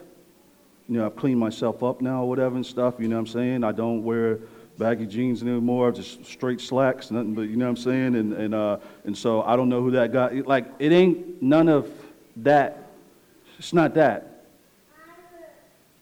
[0.87, 2.95] You know, I've cleaned myself up now whatever and stuff.
[2.99, 3.63] You know what I'm saying?
[3.63, 4.39] I don't wear
[4.77, 8.15] baggy jeans anymore, just straight slacks, nothing but, you know what I'm saying?
[8.15, 11.69] And, and, uh, and so I don't know who that guy, like, it ain't none
[11.69, 11.89] of
[12.37, 12.89] that.
[13.57, 14.45] It's not that.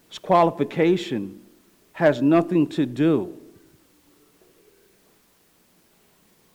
[0.09, 1.41] This qualification
[1.93, 3.37] has nothing to do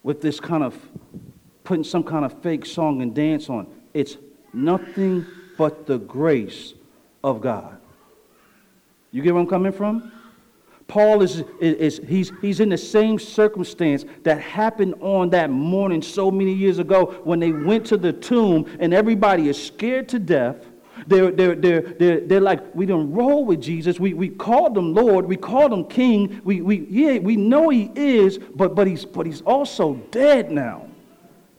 [0.04, 0.78] with this kind of
[1.64, 3.66] putting some kind of fake song and dance on.
[3.92, 4.18] It's
[4.52, 5.26] nothing
[5.58, 6.74] but the grace
[7.24, 7.78] of God.
[9.10, 10.12] You get where I'm coming from?
[10.86, 16.02] Paul is, is, is, he's, he's in the same circumstance that happened on that morning
[16.02, 20.18] so many years ago when they went to the tomb and everybody is scared to
[20.18, 20.66] death
[21.06, 24.00] They're, they're, they're, they're, they're like, we don't roll with Jesus.
[24.00, 25.26] We, we called him Lord.
[25.26, 26.40] We called him King.
[26.44, 30.88] We, we, yeah, we know he is, but, but, he's, but he's also dead now.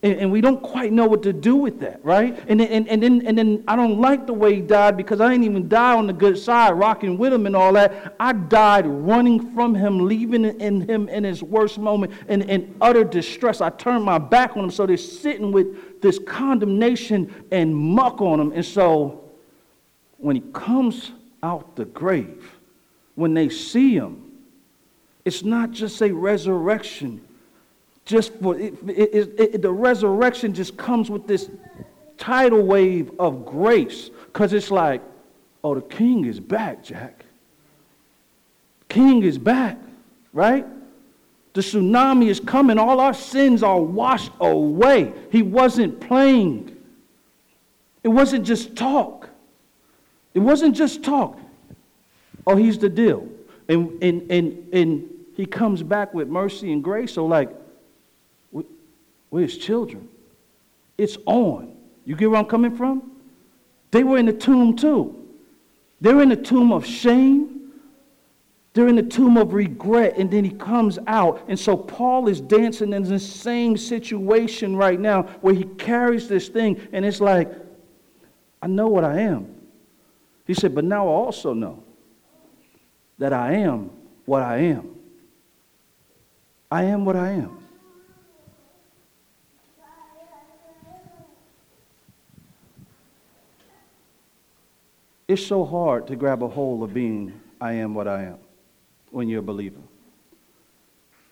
[0.04, 2.38] And, and we don't quite know what to do with that, right?
[2.48, 5.30] And, and, and, then, and then I don't like the way he died because I
[5.30, 8.15] didn't even die on the good side, rocking with him and all that.
[8.19, 13.04] I died running from him, leaving in him in his worst moment and in utter
[13.04, 13.62] distress.
[13.62, 18.39] I turned my back on him, so they're sitting with this condemnation and muck on
[18.39, 18.52] him.
[18.52, 19.25] And so
[20.26, 21.12] when he comes
[21.44, 22.52] out the grave,
[23.14, 24.32] when they see him,
[25.24, 27.22] it's not just a resurrection
[28.06, 31.50] just for it, it, it, the resurrection just comes with this
[32.18, 35.02] tidal wave of grace because it's like
[35.64, 37.24] oh the king is back jack.
[38.90, 39.78] King is back
[40.34, 40.66] right?
[41.54, 42.78] The tsunami is coming.
[42.78, 45.14] All our sins are washed away.
[45.32, 46.76] He wasn't playing
[48.04, 49.25] it wasn't just talk
[50.36, 51.39] it wasn't just talk
[52.45, 53.28] oh he's the deal
[53.67, 57.50] and and and, and he comes back with mercy and grace so like
[59.36, 60.08] we're his children.
[60.98, 61.76] It's on.
[62.06, 63.12] You get where I'm coming from?
[63.91, 65.13] They were in the tomb too.
[66.00, 67.74] They're in the tomb of shame.
[68.74, 71.43] They're in the tomb of regret, and then he comes out.
[71.48, 76.50] And so Paul is dancing in the same situation right now where he carries this
[76.50, 77.52] thing, and it's like,
[78.62, 79.54] I know what I am.
[80.46, 81.84] He said, but now I also know
[83.18, 83.90] that I am
[84.26, 84.96] what I am.
[86.72, 87.66] I am what I am.
[95.28, 98.38] It's so hard to grab a hold of being I am what I am
[99.10, 99.82] when you're a believer.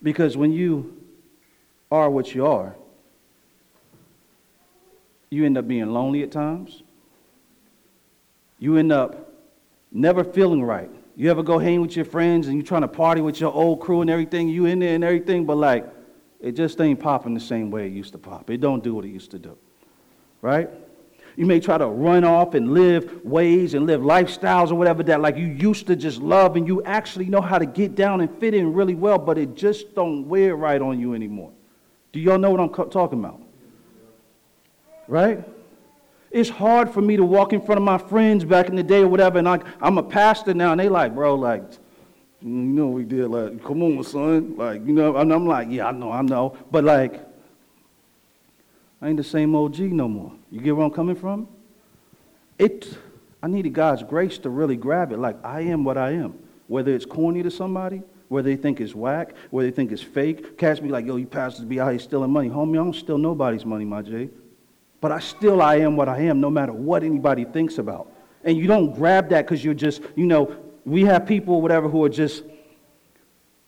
[0.01, 0.97] Because when you
[1.91, 2.75] are what you are,
[5.29, 6.81] you end up being lonely at times.
[8.59, 9.31] You end up
[9.91, 10.89] never feeling right.
[11.15, 13.81] You ever go hang with your friends and you're trying to party with your old
[13.81, 15.85] crew and everything, you in there and everything, but like,
[16.39, 18.49] it just ain't popping the same way it used to pop.
[18.49, 19.57] It don't do what it used to do.
[20.41, 20.69] Right?
[21.35, 25.21] You may try to run off and live ways and live lifestyles or whatever that
[25.21, 28.39] like you used to just love and you actually know how to get down and
[28.39, 31.51] fit in really well, but it just don't wear right on you anymore.
[32.11, 33.41] Do y'all know what I'm talking about?
[35.07, 35.43] Right?
[36.33, 39.01] It's hard for me to walk in front of my friends back in the day
[39.01, 41.63] or whatever, and I, I'm a pastor now, and they like, bro, like,
[42.41, 45.87] you know, we did like, come on, son, like, you know, and I'm like, yeah,
[45.87, 47.23] I know, I know, but like,
[48.99, 50.33] I ain't the same OG no more.
[50.49, 51.47] You get where I'm coming from?
[52.57, 52.97] It,
[53.43, 55.19] I needed God's grace to really grab it.
[55.19, 56.39] Like, I am what I am.
[56.67, 60.57] Whether it's corny to somebody, whether they think it's whack, whether they think it's fake.
[60.57, 62.49] Catch me like, yo, you pastors be out here stealing money.
[62.49, 64.29] Homie, I don't steal nobody's money, my J.
[65.03, 68.09] But I still, I am what I am, no matter what anybody thinks about.
[68.45, 72.05] And you don't grab that because you're just, you know, we have people, whatever, who
[72.05, 72.45] are just,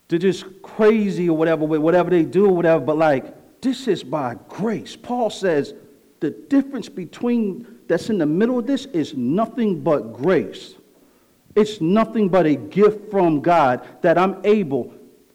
[0.08, 4.38] they're just crazy or whatever, whatever they do or whatever, but like, this is by
[4.48, 4.96] grace.
[4.96, 5.74] Paul says
[6.22, 10.76] the difference between that's in the middle of this is nothing but grace.
[11.54, 14.94] It's nothing but a gift from God that I'm able,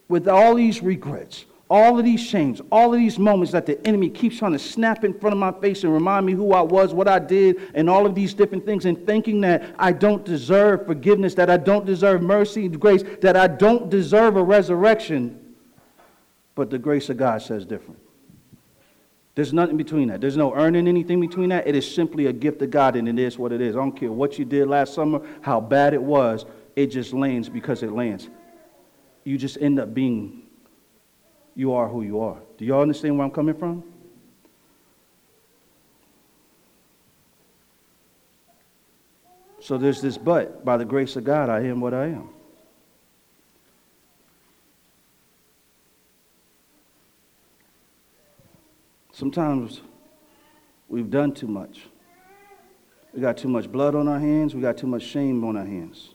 [0.09, 4.11] with all these regrets, all of these shames, all of these moments that the enemy
[4.11, 6.93] keeps trying to snap in front of my face and remind me who I was,
[6.93, 10.85] what I did, and all of these different things, and thinking that I don't deserve
[10.85, 15.39] forgiveness, that I don't deserve mercy and grace, that I don't deserve a resurrection.
[16.57, 18.01] But the grace of God says different.
[19.37, 20.21] There's nothing between that.
[20.21, 21.69] There's no earning anything between that.
[21.69, 23.77] It is simply a gift of God, and it is what it is.
[23.77, 27.49] I don't care what you did last summer, how bad it was, it just lands
[27.49, 28.29] because it lands.
[29.23, 30.40] You just end up being,
[31.55, 32.39] you are who you are.
[32.57, 33.85] Do y'all understand where I'm coming from?
[39.61, 40.65] So there's this but.
[40.65, 42.31] By the grace of God, I am what I am.
[49.13, 49.83] Sometimes
[50.89, 51.83] we've done too much.
[53.13, 55.65] We got too much blood on our hands, we got too much shame on our
[55.67, 56.15] hands.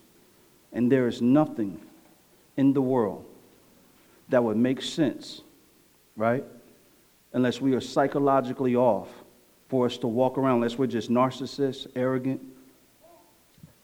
[0.74, 1.80] And there is nothing
[2.58, 3.26] in the world
[4.30, 5.42] that would make sense,
[6.16, 6.44] right?
[7.34, 9.10] Unless we are psychologically off
[9.68, 12.42] for us to walk around, unless we're just narcissists, arrogant,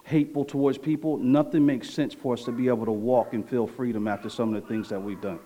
[0.03, 3.68] hateful towards people, nothing makes sense for us to be able to walk and feel
[3.68, 5.39] freedom after some of the things that we've done.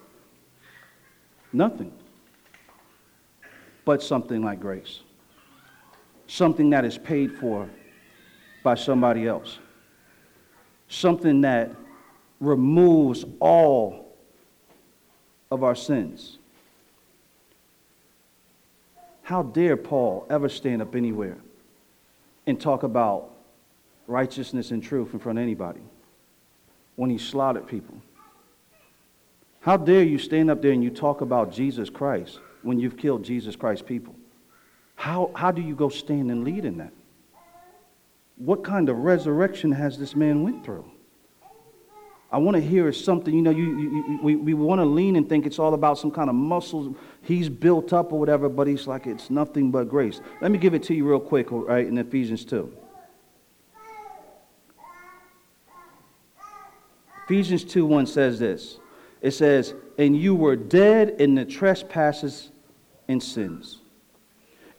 [1.52, 1.92] Nothing
[3.86, 5.02] but something like grace.
[6.28, 7.70] Something that is paid for
[8.64, 9.60] by somebody else.
[10.88, 11.72] Something that
[12.40, 14.05] removes all
[15.52, 16.38] of our sins.
[19.24, 21.38] How dare Paul ever stand up anywhere
[22.48, 23.32] and talk about
[24.08, 25.82] righteousness and truth in front of anybody
[26.96, 27.96] when he slaughtered people.
[29.62, 33.24] How dare you stand up there and you talk about Jesus Christ when you've killed
[33.24, 34.16] Jesus Christ people?
[34.96, 36.94] How, how do you go stand and lead in that?
[38.38, 40.90] What kind of resurrection has this man went through?
[42.36, 45.30] I want to hear something, you know, you, you, we, we want to lean and
[45.30, 48.88] think it's all about some kind of muscles he's built up or whatever, but he's
[48.88, 50.20] like, it's nothing but grace.
[50.42, 52.74] Let me give it to you real quick, all right, in Ephesians 2.
[57.24, 58.80] Ephesians 2 1 says this
[59.22, 62.52] it says, And you were dead in the trespasses
[63.08, 63.80] and sins,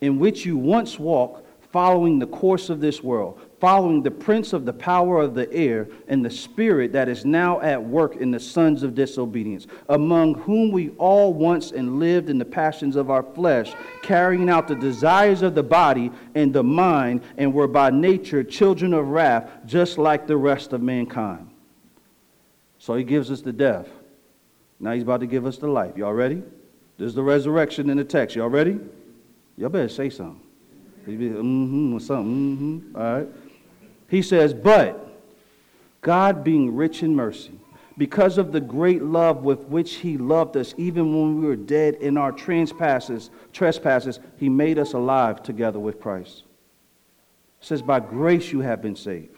[0.03, 4.67] in which you once walked, following the course of this world, following the prince of
[4.67, 8.41] the power of the air, and the spirit that is now at work in the
[8.41, 13.23] sons of disobedience, among whom we all once and lived in the passions of our
[13.23, 18.45] flesh, carrying out the desires of the body and the mind, and were by nature
[18.45, 21.49] children of wrath, just like the rest of mankind.
[22.79, 23.89] So he gives us the death.
[24.79, 25.97] Now he's about to give us the life.
[25.97, 26.43] Y'all ready?
[26.99, 28.37] There's the resurrection in the text.
[28.37, 28.79] Y'all ready?
[29.57, 30.43] Y'all better say something.
[31.07, 32.57] Mm-hmm, something.
[32.57, 32.97] Mm-hmm.
[32.97, 33.29] All right.
[34.09, 35.03] He says, But
[36.01, 37.59] God being rich in mercy,
[37.99, 41.95] because of the great love with which he loved us, even when we were dead
[41.97, 46.45] in our trespasses, trespasses, he made us alive together with Christ.
[47.61, 49.31] It says, By grace you have been saved.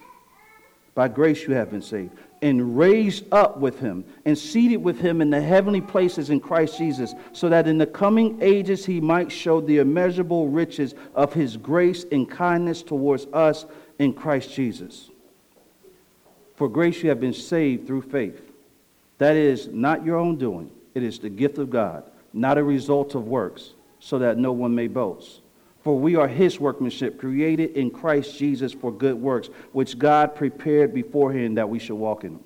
[0.95, 2.11] By grace you have been saved
[2.43, 6.79] and raised up with him and seated with him in the heavenly places in Christ
[6.79, 11.57] Jesus, so that in the coming ages he might show the immeasurable riches of his
[11.57, 13.67] grace and kindness towards us
[13.99, 15.11] in Christ Jesus.
[16.57, 18.41] For grace you have been saved through faith.
[19.19, 23.15] That is not your own doing, it is the gift of God, not a result
[23.15, 25.41] of works, so that no one may boast.
[25.83, 30.93] For we are his workmanship, created in Christ Jesus for good works, which God prepared
[30.93, 32.45] beforehand that we should walk in them.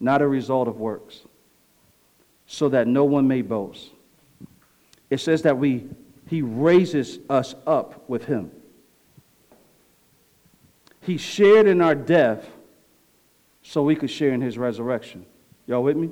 [0.00, 1.20] Not a result of works,
[2.46, 3.90] so that no one may boast.
[5.10, 5.88] It says that we,
[6.28, 8.50] he raises us up with him.
[11.02, 12.46] He shared in our death
[13.62, 15.24] so we could share in his resurrection.
[15.66, 16.10] Y'all with me?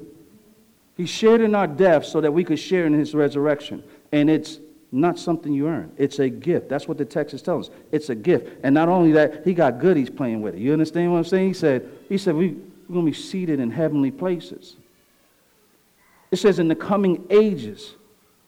[0.96, 3.84] He shared in our death so that we could share in his resurrection.
[4.12, 4.58] And it's
[4.90, 5.92] not something you earn.
[5.98, 6.70] It's a gift.
[6.70, 7.70] That's what the text is telling us.
[7.92, 8.60] It's a gift.
[8.62, 10.60] And not only that, he got goodies playing with it.
[10.60, 11.48] You understand what I'm saying?
[11.48, 12.56] He said, he said we,
[12.88, 14.76] we're going to be seated in heavenly places.
[16.30, 17.94] It says in the coming ages,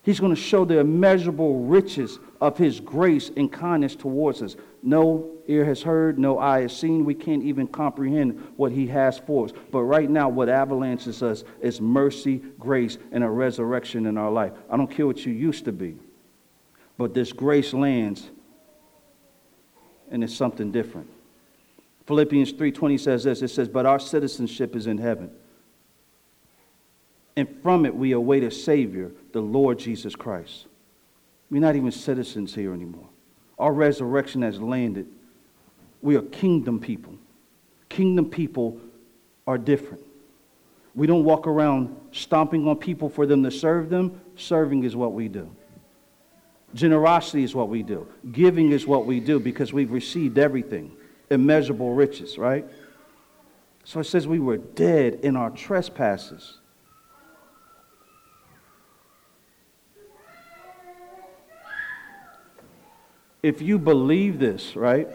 [0.09, 4.57] he's going to show the immeasurable riches of his grace and kindness towards us.
[4.83, 7.05] No ear has heard, no eye has seen.
[7.05, 9.53] We can't even comprehend what he has for us.
[9.71, 14.53] But right now, what avalanches us is mercy, grace, and a resurrection in our life.
[14.71, 15.99] I don't care what you used to be,
[16.97, 18.31] but this grace lands,
[20.11, 21.07] and it's something different.
[22.07, 23.43] Philippians 3:20 says this.
[23.43, 25.33] It says, "But our citizenship is in heaven."
[27.37, 30.67] And from it we await a Savior, the Lord Jesus Christ.
[31.51, 33.09] We're not even citizens here anymore.
[33.59, 35.07] Our resurrection has landed.
[36.03, 37.15] We are kingdom people.
[37.89, 38.79] Kingdom people
[39.47, 40.05] are different.
[40.95, 44.21] We don't walk around stomping on people for them to serve them.
[44.37, 45.51] Serving is what we do.
[46.75, 48.07] Generosity is what we do.
[48.33, 50.93] Giving is what we do because we've received everything
[51.31, 52.65] immeasurable riches, right?
[53.85, 56.59] So it says we were dead in our trespasses.
[63.49, 65.09] If you believe this, right?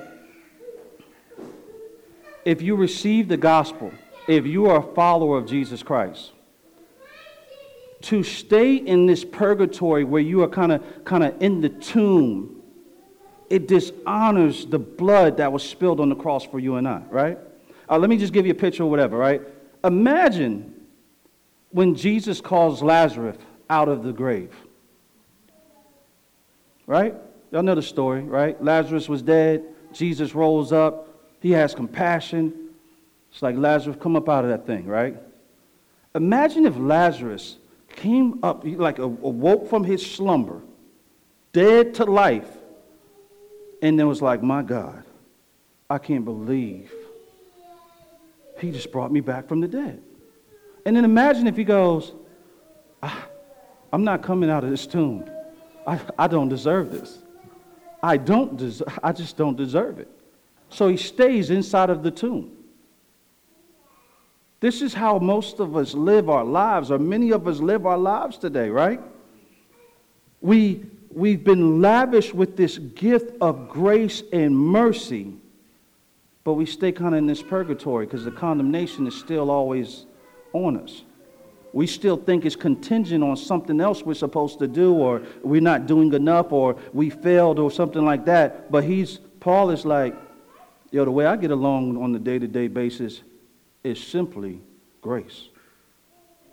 [2.44, 3.92] If you receive the gospel,
[4.28, 6.32] if you are a follower of Jesus Christ,
[8.02, 12.64] to stay in this purgatory where you are kind of kind of in the tomb,
[13.52, 17.38] it dishonors the blood that was spilled on the cross for you and I, right?
[17.88, 19.44] Uh, let me just give you a picture or whatever, right?
[19.84, 20.74] Imagine
[21.70, 23.38] when Jesus calls Lazarus
[23.70, 24.56] out of the grave,
[26.88, 27.16] right?
[27.54, 28.62] Y'all know the story, right?
[28.64, 29.64] Lazarus was dead.
[29.94, 31.08] Jesus rolls up.
[31.40, 32.52] He has compassion.
[33.32, 35.16] It's like, Lazarus, come up out of that thing, right?
[36.16, 37.58] Imagine if Lazarus
[37.96, 40.64] came up, like awoke from his slumber,
[41.52, 42.50] dead to life,
[43.84, 45.04] and then was like, my God,
[45.92, 46.92] I can't believe
[48.58, 50.02] he just brought me back from the dead.
[50.88, 52.14] And then imagine if he goes,
[53.04, 53.28] ah,
[53.92, 55.30] I'm not coming out of this tomb.
[55.86, 57.20] I, I don't deserve this.
[58.04, 60.10] I don't deserve, I just don't deserve it.
[60.70, 62.52] So he stays inside of the tomb.
[64.60, 67.98] This is how most of us live our lives, or many of us live our
[67.98, 69.00] lives today, right?
[70.42, 75.34] We, we've been lavished with this gift of grace and mercy,
[76.44, 80.06] but we stay kind of in this purgatory because the condemnation is still always
[80.52, 81.04] on us.
[81.74, 85.88] We still think it's contingent on something else we're supposed to do, or we're not
[85.88, 88.72] doing enough, or we failed, or something like that.
[88.72, 90.16] But he's Paul is like,
[90.92, 93.24] yo, the way I get along on the day-to-day basis
[93.84, 94.62] is simply
[95.02, 95.50] grace.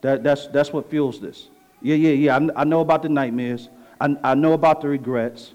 [0.01, 1.51] That, that's, that's what fuels this.
[1.83, 2.37] Yeah, yeah, yeah.
[2.37, 3.69] I, I know about the nightmares.
[4.01, 5.53] I, I know about the regrets.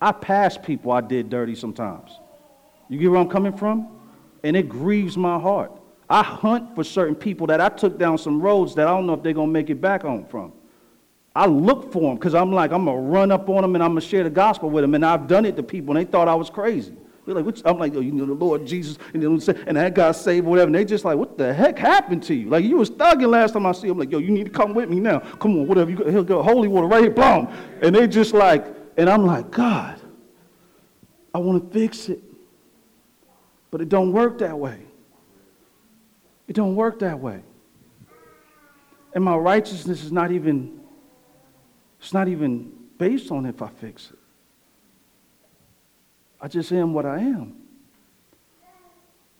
[0.00, 2.18] I pass people I did dirty sometimes.
[2.88, 3.88] You get where I'm coming from?
[4.42, 5.72] And it grieves my heart.
[6.08, 9.14] I hunt for certain people that I took down some roads that I don't know
[9.14, 10.52] if they're going to make it back home from.
[11.34, 13.82] I look for them because I'm like, I'm going to run up on them and
[13.82, 14.94] I'm going to share the gospel with them.
[14.94, 16.94] And I've done it to people and they thought I was crazy.
[17.24, 20.44] They're like, I'm like, oh, you know, the Lord Jesus, and, and that got saved
[20.44, 20.66] whatever.
[20.66, 22.48] And they just like, what the heck happened to you?
[22.48, 23.92] Like, you was thugging last time I see him.
[23.92, 25.20] I'm like, yo, you need to come with me now.
[25.20, 25.90] Come on, whatever.
[25.90, 27.48] You he'll go, holy water right here, boom.
[27.80, 30.00] And they just like, and I'm like, God,
[31.32, 32.20] I want to fix it.
[33.70, 34.80] But it don't work that way.
[36.52, 37.40] It don't work that way.
[39.14, 40.82] And my righteousness is not even,
[41.98, 44.18] it's not even based on if I fix it.
[46.42, 47.56] I just am what I am.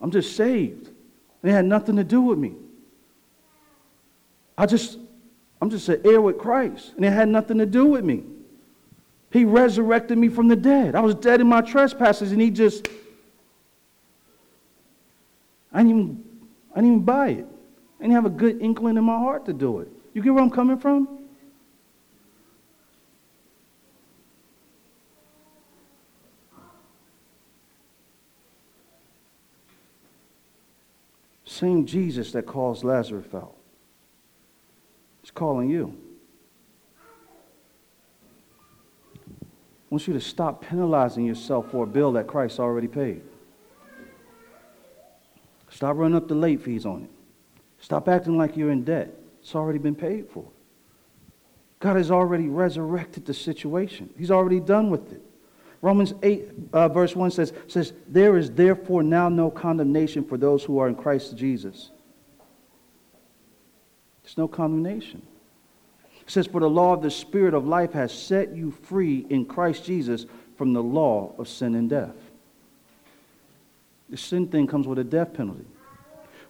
[0.00, 0.88] I'm just saved.
[1.42, 2.54] It had nothing to do with me.
[4.56, 4.96] I just,
[5.60, 8.22] I'm just an heir with Christ, and it had nothing to do with me.
[9.30, 10.94] He resurrected me from the dead.
[10.94, 12.88] I was dead in my trespasses, and he just,
[15.74, 16.31] I didn't even,
[16.72, 17.46] I didn't even buy it.
[17.98, 19.88] I didn't have a good inkling in my heart to do it.
[20.14, 21.22] You get where I'm coming from?
[31.44, 33.54] Same Jesus that calls Lazarus out.
[35.20, 35.96] He's calling you.
[39.42, 39.46] I
[39.90, 43.22] want you to stop penalizing yourself for a bill that Christ already paid.
[45.72, 47.10] Stop running up the late fees on it.
[47.80, 49.12] Stop acting like you're in debt.
[49.40, 50.44] It's already been paid for.
[51.80, 54.10] God has already resurrected the situation.
[54.16, 55.22] He's already done with it.
[55.80, 60.62] Romans 8, uh, verse 1 says, says, There is therefore now no condemnation for those
[60.62, 61.90] who are in Christ Jesus.
[64.22, 65.22] There's no condemnation.
[66.20, 69.44] It says, For the law of the Spirit of life has set you free in
[69.44, 72.14] Christ Jesus from the law of sin and death.
[74.12, 75.64] The sin thing comes with a death penalty.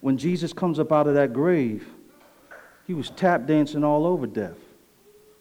[0.00, 1.88] When Jesus comes up out of that grave,
[2.88, 4.56] he was tap dancing all over death.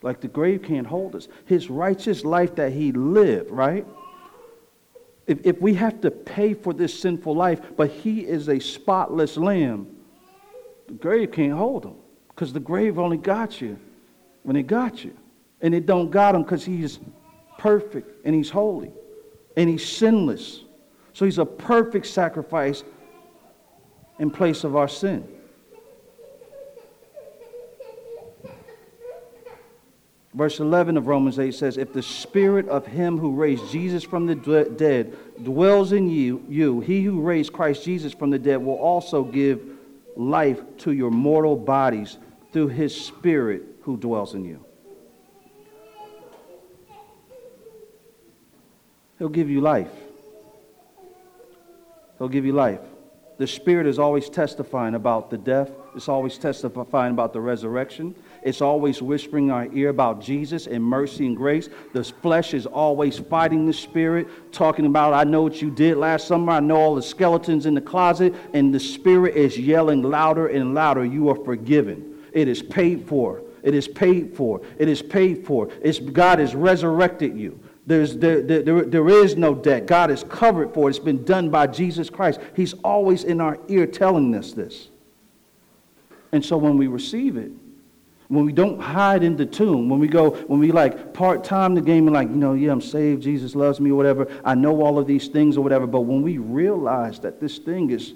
[0.03, 1.28] Like the grave can't hold us.
[1.45, 3.88] His righteous life that he lived, right?
[5.26, 9.36] If, if we have to pay for this sinful life, but he is a spotless
[9.36, 9.88] lamb,
[10.86, 11.95] the grave can't hold him.
[12.28, 13.80] Because the grave only got you
[14.43, 15.17] when it got you.
[15.61, 16.99] And it don't got him because he's
[17.57, 18.91] perfect and he's holy
[19.57, 20.65] and he's sinless.
[21.14, 22.84] So he's a perfect sacrifice
[24.20, 25.28] in place of our sin.
[30.34, 34.26] Verse 11 of Romans 8 says, If the spirit of him who raised Jesus from
[34.26, 38.78] the dead dwells in you, you, he who raised Christ Jesus from the dead will
[38.78, 39.62] also give
[40.16, 42.18] life to your mortal bodies
[42.53, 44.64] through his spirit who dwells in you.
[49.20, 49.91] He'll give you life.
[52.22, 52.82] He'll give you life.
[53.39, 58.13] The Spirit is always testifying about the death, it's always testifying about the resurrection.
[58.43, 61.67] It's always whispering in our ear about Jesus and mercy and grace.
[61.93, 66.28] The flesh is always fighting the spirit, talking about, I know what you did last
[66.28, 66.51] summer.
[66.51, 68.36] I know all the skeletons in the closet.
[68.53, 72.19] And the spirit is yelling louder and louder, You are forgiven.
[72.34, 73.41] It is paid for.
[73.63, 74.61] It is paid for.
[74.78, 75.69] It is paid for.
[75.82, 77.59] It's, God has resurrected you.
[77.92, 79.86] There's, there, there, there is no debt.
[79.86, 80.92] God has covered for it.
[80.92, 82.39] It's been done by Jesus Christ.
[82.56, 84.88] He's always in our ear telling us this.
[86.32, 87.52] And so when we receive it,
[88.30, 91.76] when we don't hide in the tomb, when we go, when we like part time
[91.76, 94.56] the game and like, you know, yeah, I'm saved, Jesus loves me, or whatever, I
[94.56, 98.14] know all of these things or whatever, but when we realize that this thing is,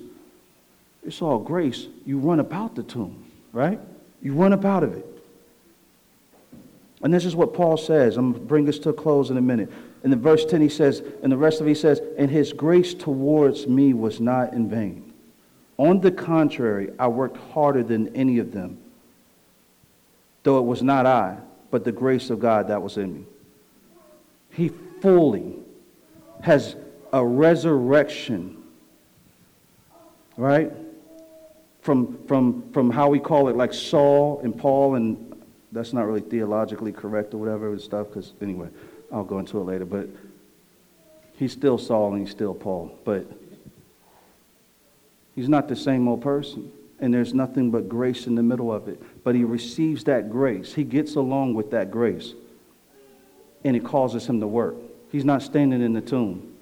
[1.05, 3.81] it's all grace, you run about the tomb, right?
[4.21, 5.14] You run up out of it.
[7.05, 8.17] And this is what Paul says.
[8.17, 9.71] I'm going to bring this to a close in a minute.
[10.03, 12.51] In the verse 10, he says, and the rest of it, he says, and his
[12.51, 15.13] grace towards me was not in vain.
[15.77, 18.79] On the contrary, I worked harder than any of them
[20.45, 21.37] though it was not I,
[21.71, 23.25] but the grace of God that was in me.
[24.51, 24.69] He
[25.01, 25.55] fully
[26.41, 26.75] has
[27.11, 28.63] a resurrection,
[30.37, 30.71] right?
[31.81, 35.34] From, from, from how we call it, like Saul and Paul and
[35.75, 38.69] that's not really theologically correct or whatever and stuff, because anyway,
[39.11, 39.85] I'll go into it later.
[39.85, 40.09] But
[41.33, 42.97] he's still Saul and he's still Paul.
[43.03, 43.29] But
[45.35, 46.71] he's not the same old person.
[46.99, 49.01] And there's nothing but grace in the middle of it.
[49.23, 50.73] But he receives that grace.
[50.73, 52.33] He gets along with that grace.
[53.65, 54.75] And it causes him to work.
[55.11, 56.55] He's not standing in the tomb.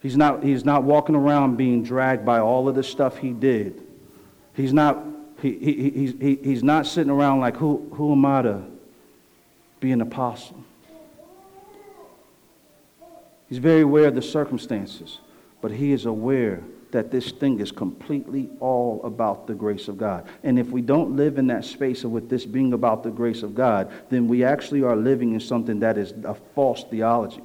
[0.00, 3.82] He's not, he's not walking around being dragged by all of the stuff he did.
[4.54, 5.04] He's not,
[5.54, 8.62] he, he, he's, he, he's not sitting around like, who, who am I to
[9.80, 10.62] be an apostle?
[13.48, 15.20] He's very aware of the circumstances,
[15.60, 20.26] but he is aware that this thing is completely all about the grace of God.
[20.42, 23.42] And if we don't live in that space of with this being about the grace
[23.42, 27.42] of God, then we actually are living in something that is a false theology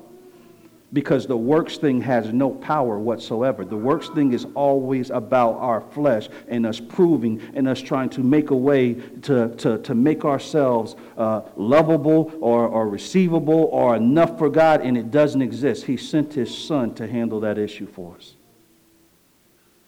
[0.94, 3.64] because the works thing has no power whatsoever.
[3.64, 8.22] The works thing is always about our flesh and us proving and us trying to
[8.22, 14.38] make a way to, to, to make ourselves uh, lovable or, or receivable or enough
[14.38, 15.86] for God, and it doesn't exist.
[15.86, 18.36] He sent his son to handle that issue for us.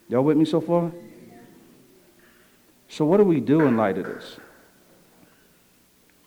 [0.07, 0.91] Y'all with me so far?
[2.87, 4.37] So, what do we do in light of this?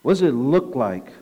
[0.02, 1.12] What does it look like?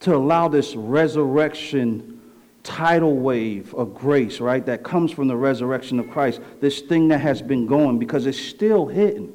[0.00, 2.20] To allow this resurrection
[2.62, 7.20] tidal wave of grace, right, that comes from the resurrection of Christ, this thing that
[7.20, 9.32] has been going because it's still hidden,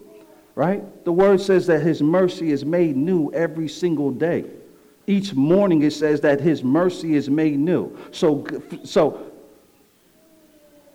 [0.53, 1.05] right?
[1.05, 4.45] The word says that his mercy is made new every single day.
[5.07, 7.97] Each morning it says that his mercy is made new.
[8.11, 8.45] So,
[8.83, 9.31] so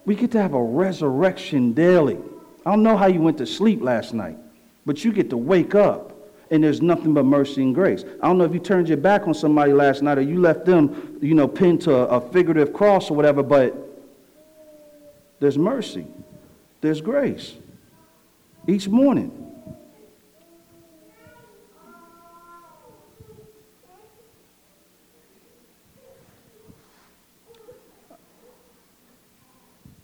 [0.05, 2.19] we get to have a resurrection daily.
[2.65, 4.39] I don't know how you went to sleep last night,
[4.85, 6.16] but you get to wake up
[6.51, 8.05] and there's nothing but mercy and grace.
[8.23, 10.65] I don't know if you turned your back on somebody last night or you left
[10.65, 13.75] them, you know, pinned to a, figurative cross or whatever, but
[15.41, 16.07] there's mercy,
[16.81, 17.55] there's grace
[18.67, 19.43] each morning.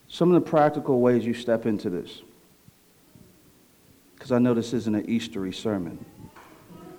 [0.09, 2.20] Some of the practical ways you step into this,
[4.14, 6.05] because I know this isn't an Eastery sermon.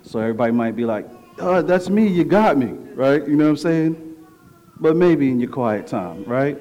[0.04, 3.26] So everybody might be like, oh, that's me, you got me, right?
[3.26, 4.16] You know what I'm saying?
[4.78, 6.58] But maybe in your quiet time, right?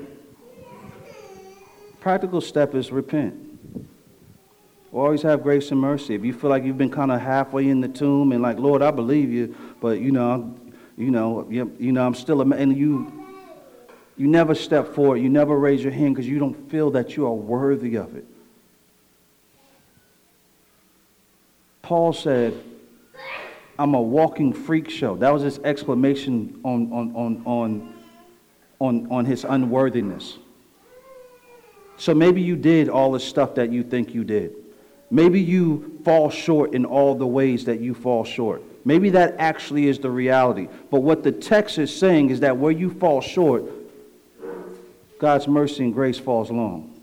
[2.00, 3.36] Practical step is repent.
[4.92, 6.16] Always have grace and mercy.
[6.16, 8.82] If you feel like you've been kind of halfway in the tomb and like, Lord,
[8.82, 10.56] I believe you, but you know,
[10.98, 13.12] you know, you, you know, I'm still a man, and you,
[14.16, 17.26] you never step forward, you never raise your hand because you don't feel that you
[17.26, 18.26] are worthy of it.
[21.82, 22.54] Paul said,
[23.78, 25.16] I'm a walking freak show.
[25.16, 27.94] That was his exclamation on, on, on, on,
[28.80, 30.38] on, on his unworthiness.
[31.98, 34.56] So maybe you did all the stuff that you think you did.
[35.10, 38.64] Maybe you fall short in all the ways that you fall short.
[38.86, 40.68] Maybe that actually is the reality.
[40.92, 43.64] But what the text is saying is that where you fall short,
[45.20, 47.00] God's mercy and grace falls long.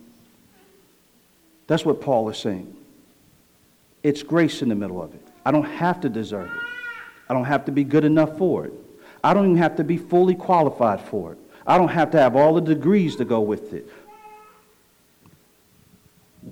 [1.66, 2.76] That's what Paul is saying.
[4.02, 5.29] It's grace in the middle of it.
[5.50, 6.62] I don't have to deserve it.
[7.28, 8.72] I don't have to be good enough for it.
[9.24, 11.38] I don't even have to be fully qualified for it.
[11.66, 13.92] I don't have to have all the degrees to go with it.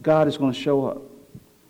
[0.03, 1.01] God is going to show up.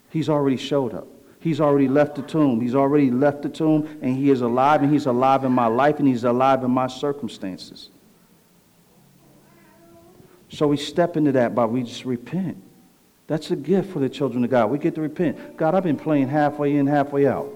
[0.09, 1.07] He's already showed up.
[1.39, 2.62] He's already left the tomb.
[2.62, 5.99] He's already left the tomb, and He is alive, and He's alive in my life,
[5.99, 7.91] and He's alive in my circumstances.
[10.49, 12.57] So we step into that by we just repent.
[13.29, 14.70] That's a gift for the children of God.
[14.70, 15.57] We get to repent.
[15.57, 17.53] God, I've been playing halfway in, halfway out.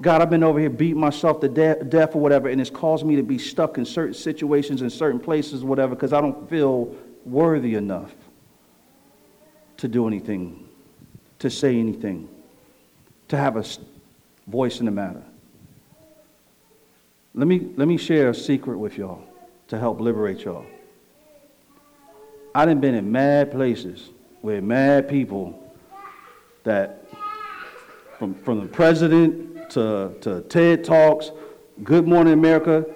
[0.00, 3.04] God, I've been over here beating myself to de- death or whatever, and it's caused
[3.04, 6.94] me to be stuck in certain situations in certain places, whatever, because I don't feel
[7.24, 8.12] worthy enough
[9.76, 10.66] to do anything,
[11.38, 12.28] to say anything,
[13.28, 13.64] to have a
[14.46, 15.22] voice in the matter.
[17.34, 19.22] Let me, let me share a secret with y'all
[19.68, 20.64] to help liberate y'all.
[22.54, 24.10] I done been in mad places
[24.46, 25.74] with mad people
[26.62, 27.04] that,
[28.16, 31.32] from, from the president to, to TED Talks,
[31.82, 32.86] Good Morning America,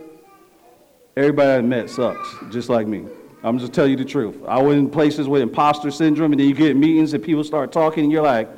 [1.16, 3.04] everybody I met sucks, just like me.
[3.42, 4.36] I'm just telling you the truth.
[4.46, 7.72] I went in places with imposter syndrome, and then you get meetings and people start
[7.72, 8.48] talking, and you're like,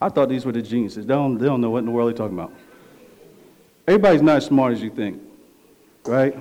[0.00, 1.04] I thought these were the geniuses.
[1.04, 2.54] They don't, they don't know what in the world they're talking about.
[3.86, 5.20] Everybody's not as smart as you think,
[6.06, 6.34] right?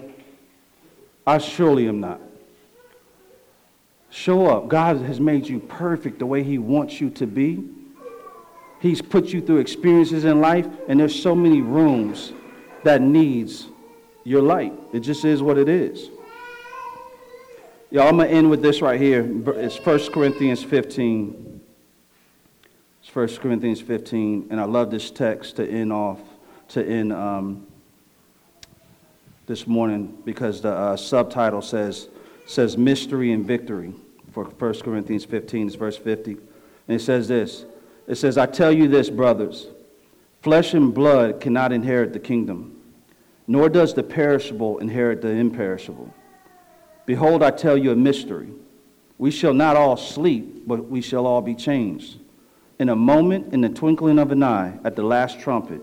[1.25, 2.21] I surely am not.
[4.17, 4.67] Show up.
[4.67, 7.63] God has made you perfect the way He wants you to be.
[8.79, 12.33] He's put you through experiences in life, and there's so many rooms
[12.83, 13.67] that needs
[14.23, 14.73] your light.
[14.91, 16.09] It just is what it is.
[17.91, 19.23] Y'all, I'm going to end with this right here.
[19.55, 21.61] It's 1 Corinthians 15,
[23.03, 26.19] It's 1 Corinthians 15, and I love this text to end off,
[26.69, 27.67] to end um,
[29.45, 32.07] this morning because the uh, subtitle says,
[32.47, 33.93] says mystery and victory
[34.45, 36.31] for 1 Corinthians 15, it's verse 50.
[36.31, 37.65] And it says this
[38.07, 39.67] It says, I tell you this, brothers,
[40.41, 42.79] flesh and blood cannot inherit the kingdom,
[43.47, 46.13] nor does the perishable inherit the imperishable.
[47.05, 48.49] Behold, I tell you a mystery.
[49.17, 52.19] We shall not all sleep, but we shall all be changed.
[52.77, 55.81] In a moment, in the twinkling of an eye, at the last trumpet.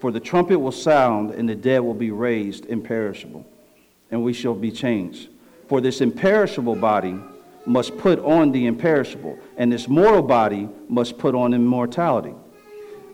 [0.00, 3.44] For the trumpet will sound, and the dead will be raised imperishable,
[4.12, 5.30] and we shall be changed.
[5.66, 7.18] For this imperishable body
[7.66, 12.34] must put on the imperishable, and this mortal body must put on immortality.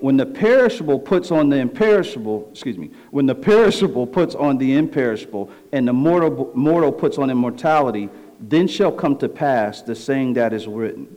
[0.01, 4.77] When the perishable puts on the imperishable, excuse me, when the perishable puts on the
[4.77, 8.09] imperishable, and the mortal, mortal puts on immortality,
[8.41, 11.17] then shall come to pass the saying that is written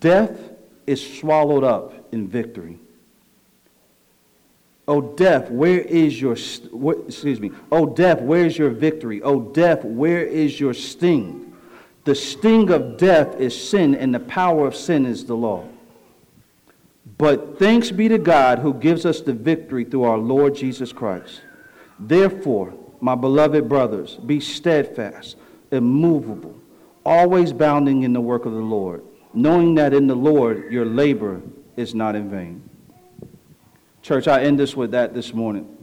[0.00, 0.50] Death
[0.86, 2.78] is swallowed up in victory.
[4.88, 9.22] O death, where is your, excuse me, O death, where is your victory?
[9.22, 11.47] O death, where is your sting?
[12.08, 15.68] The sting of death is sin, and the power of sin is the law.
[17.18, 21.42] But thanks be to God who gives us the victory through our Lord Jesus Christ.
[22.00, 25.36] Therefore, my beloved brothers, be steadfast,
[25.70, 26.58] immovable,
[27.04, 29.04] always bounding in the work of the Lord,
[29.34, 31.42] knowing that in the Lord your labor
[31.76, 32.66] is not in vain.
[34.00, 35.76] Church, I end this with that this morning.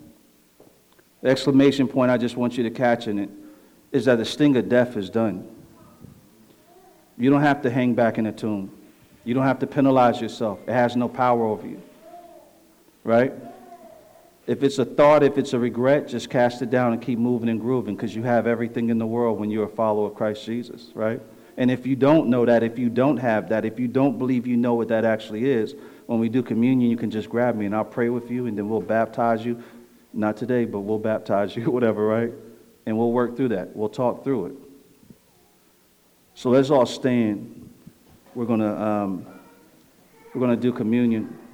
[1.22, 3.30] The exclamation point I just want you to catch in it
[3.92, 5.52] is that the sting of death is done.
[7.18, 8.72] You don't have to hang back in a tomb.
[9.24, 10.60] You don't have to penalize yourself.
[10.68, 11.82] It has no power over you.
[13.04, 13.34] Right?
[14.48, 17.50] If it's a thought, if it's a regret, just cast it down and keep moving
[17.50, 20.46] and grooving because you have everything in the world when you're a follower of Christ
[20.46, 21.20] Jesus, right?
[21.58, 24.46] And if you don't know that, if you don't have that, if you don't believe
[24.46, 25.74] you know what that actually is,
[26.06, 28.58] when we do communion, you can just grab me and I'll pray with you and
[28.58, 29.64] then we'll baptize you.
[30.14, 32.32] Not today, but we'll baptize you, whatever, right?
[32.86, 33.76] And we'll work through that.
[33.76, 34.54] We'll talk through it.
[36.38, 37.70] So let's all stand.
[38.36, 39.26] We're going to um,
[40.34, 41.45] we're going to do communion.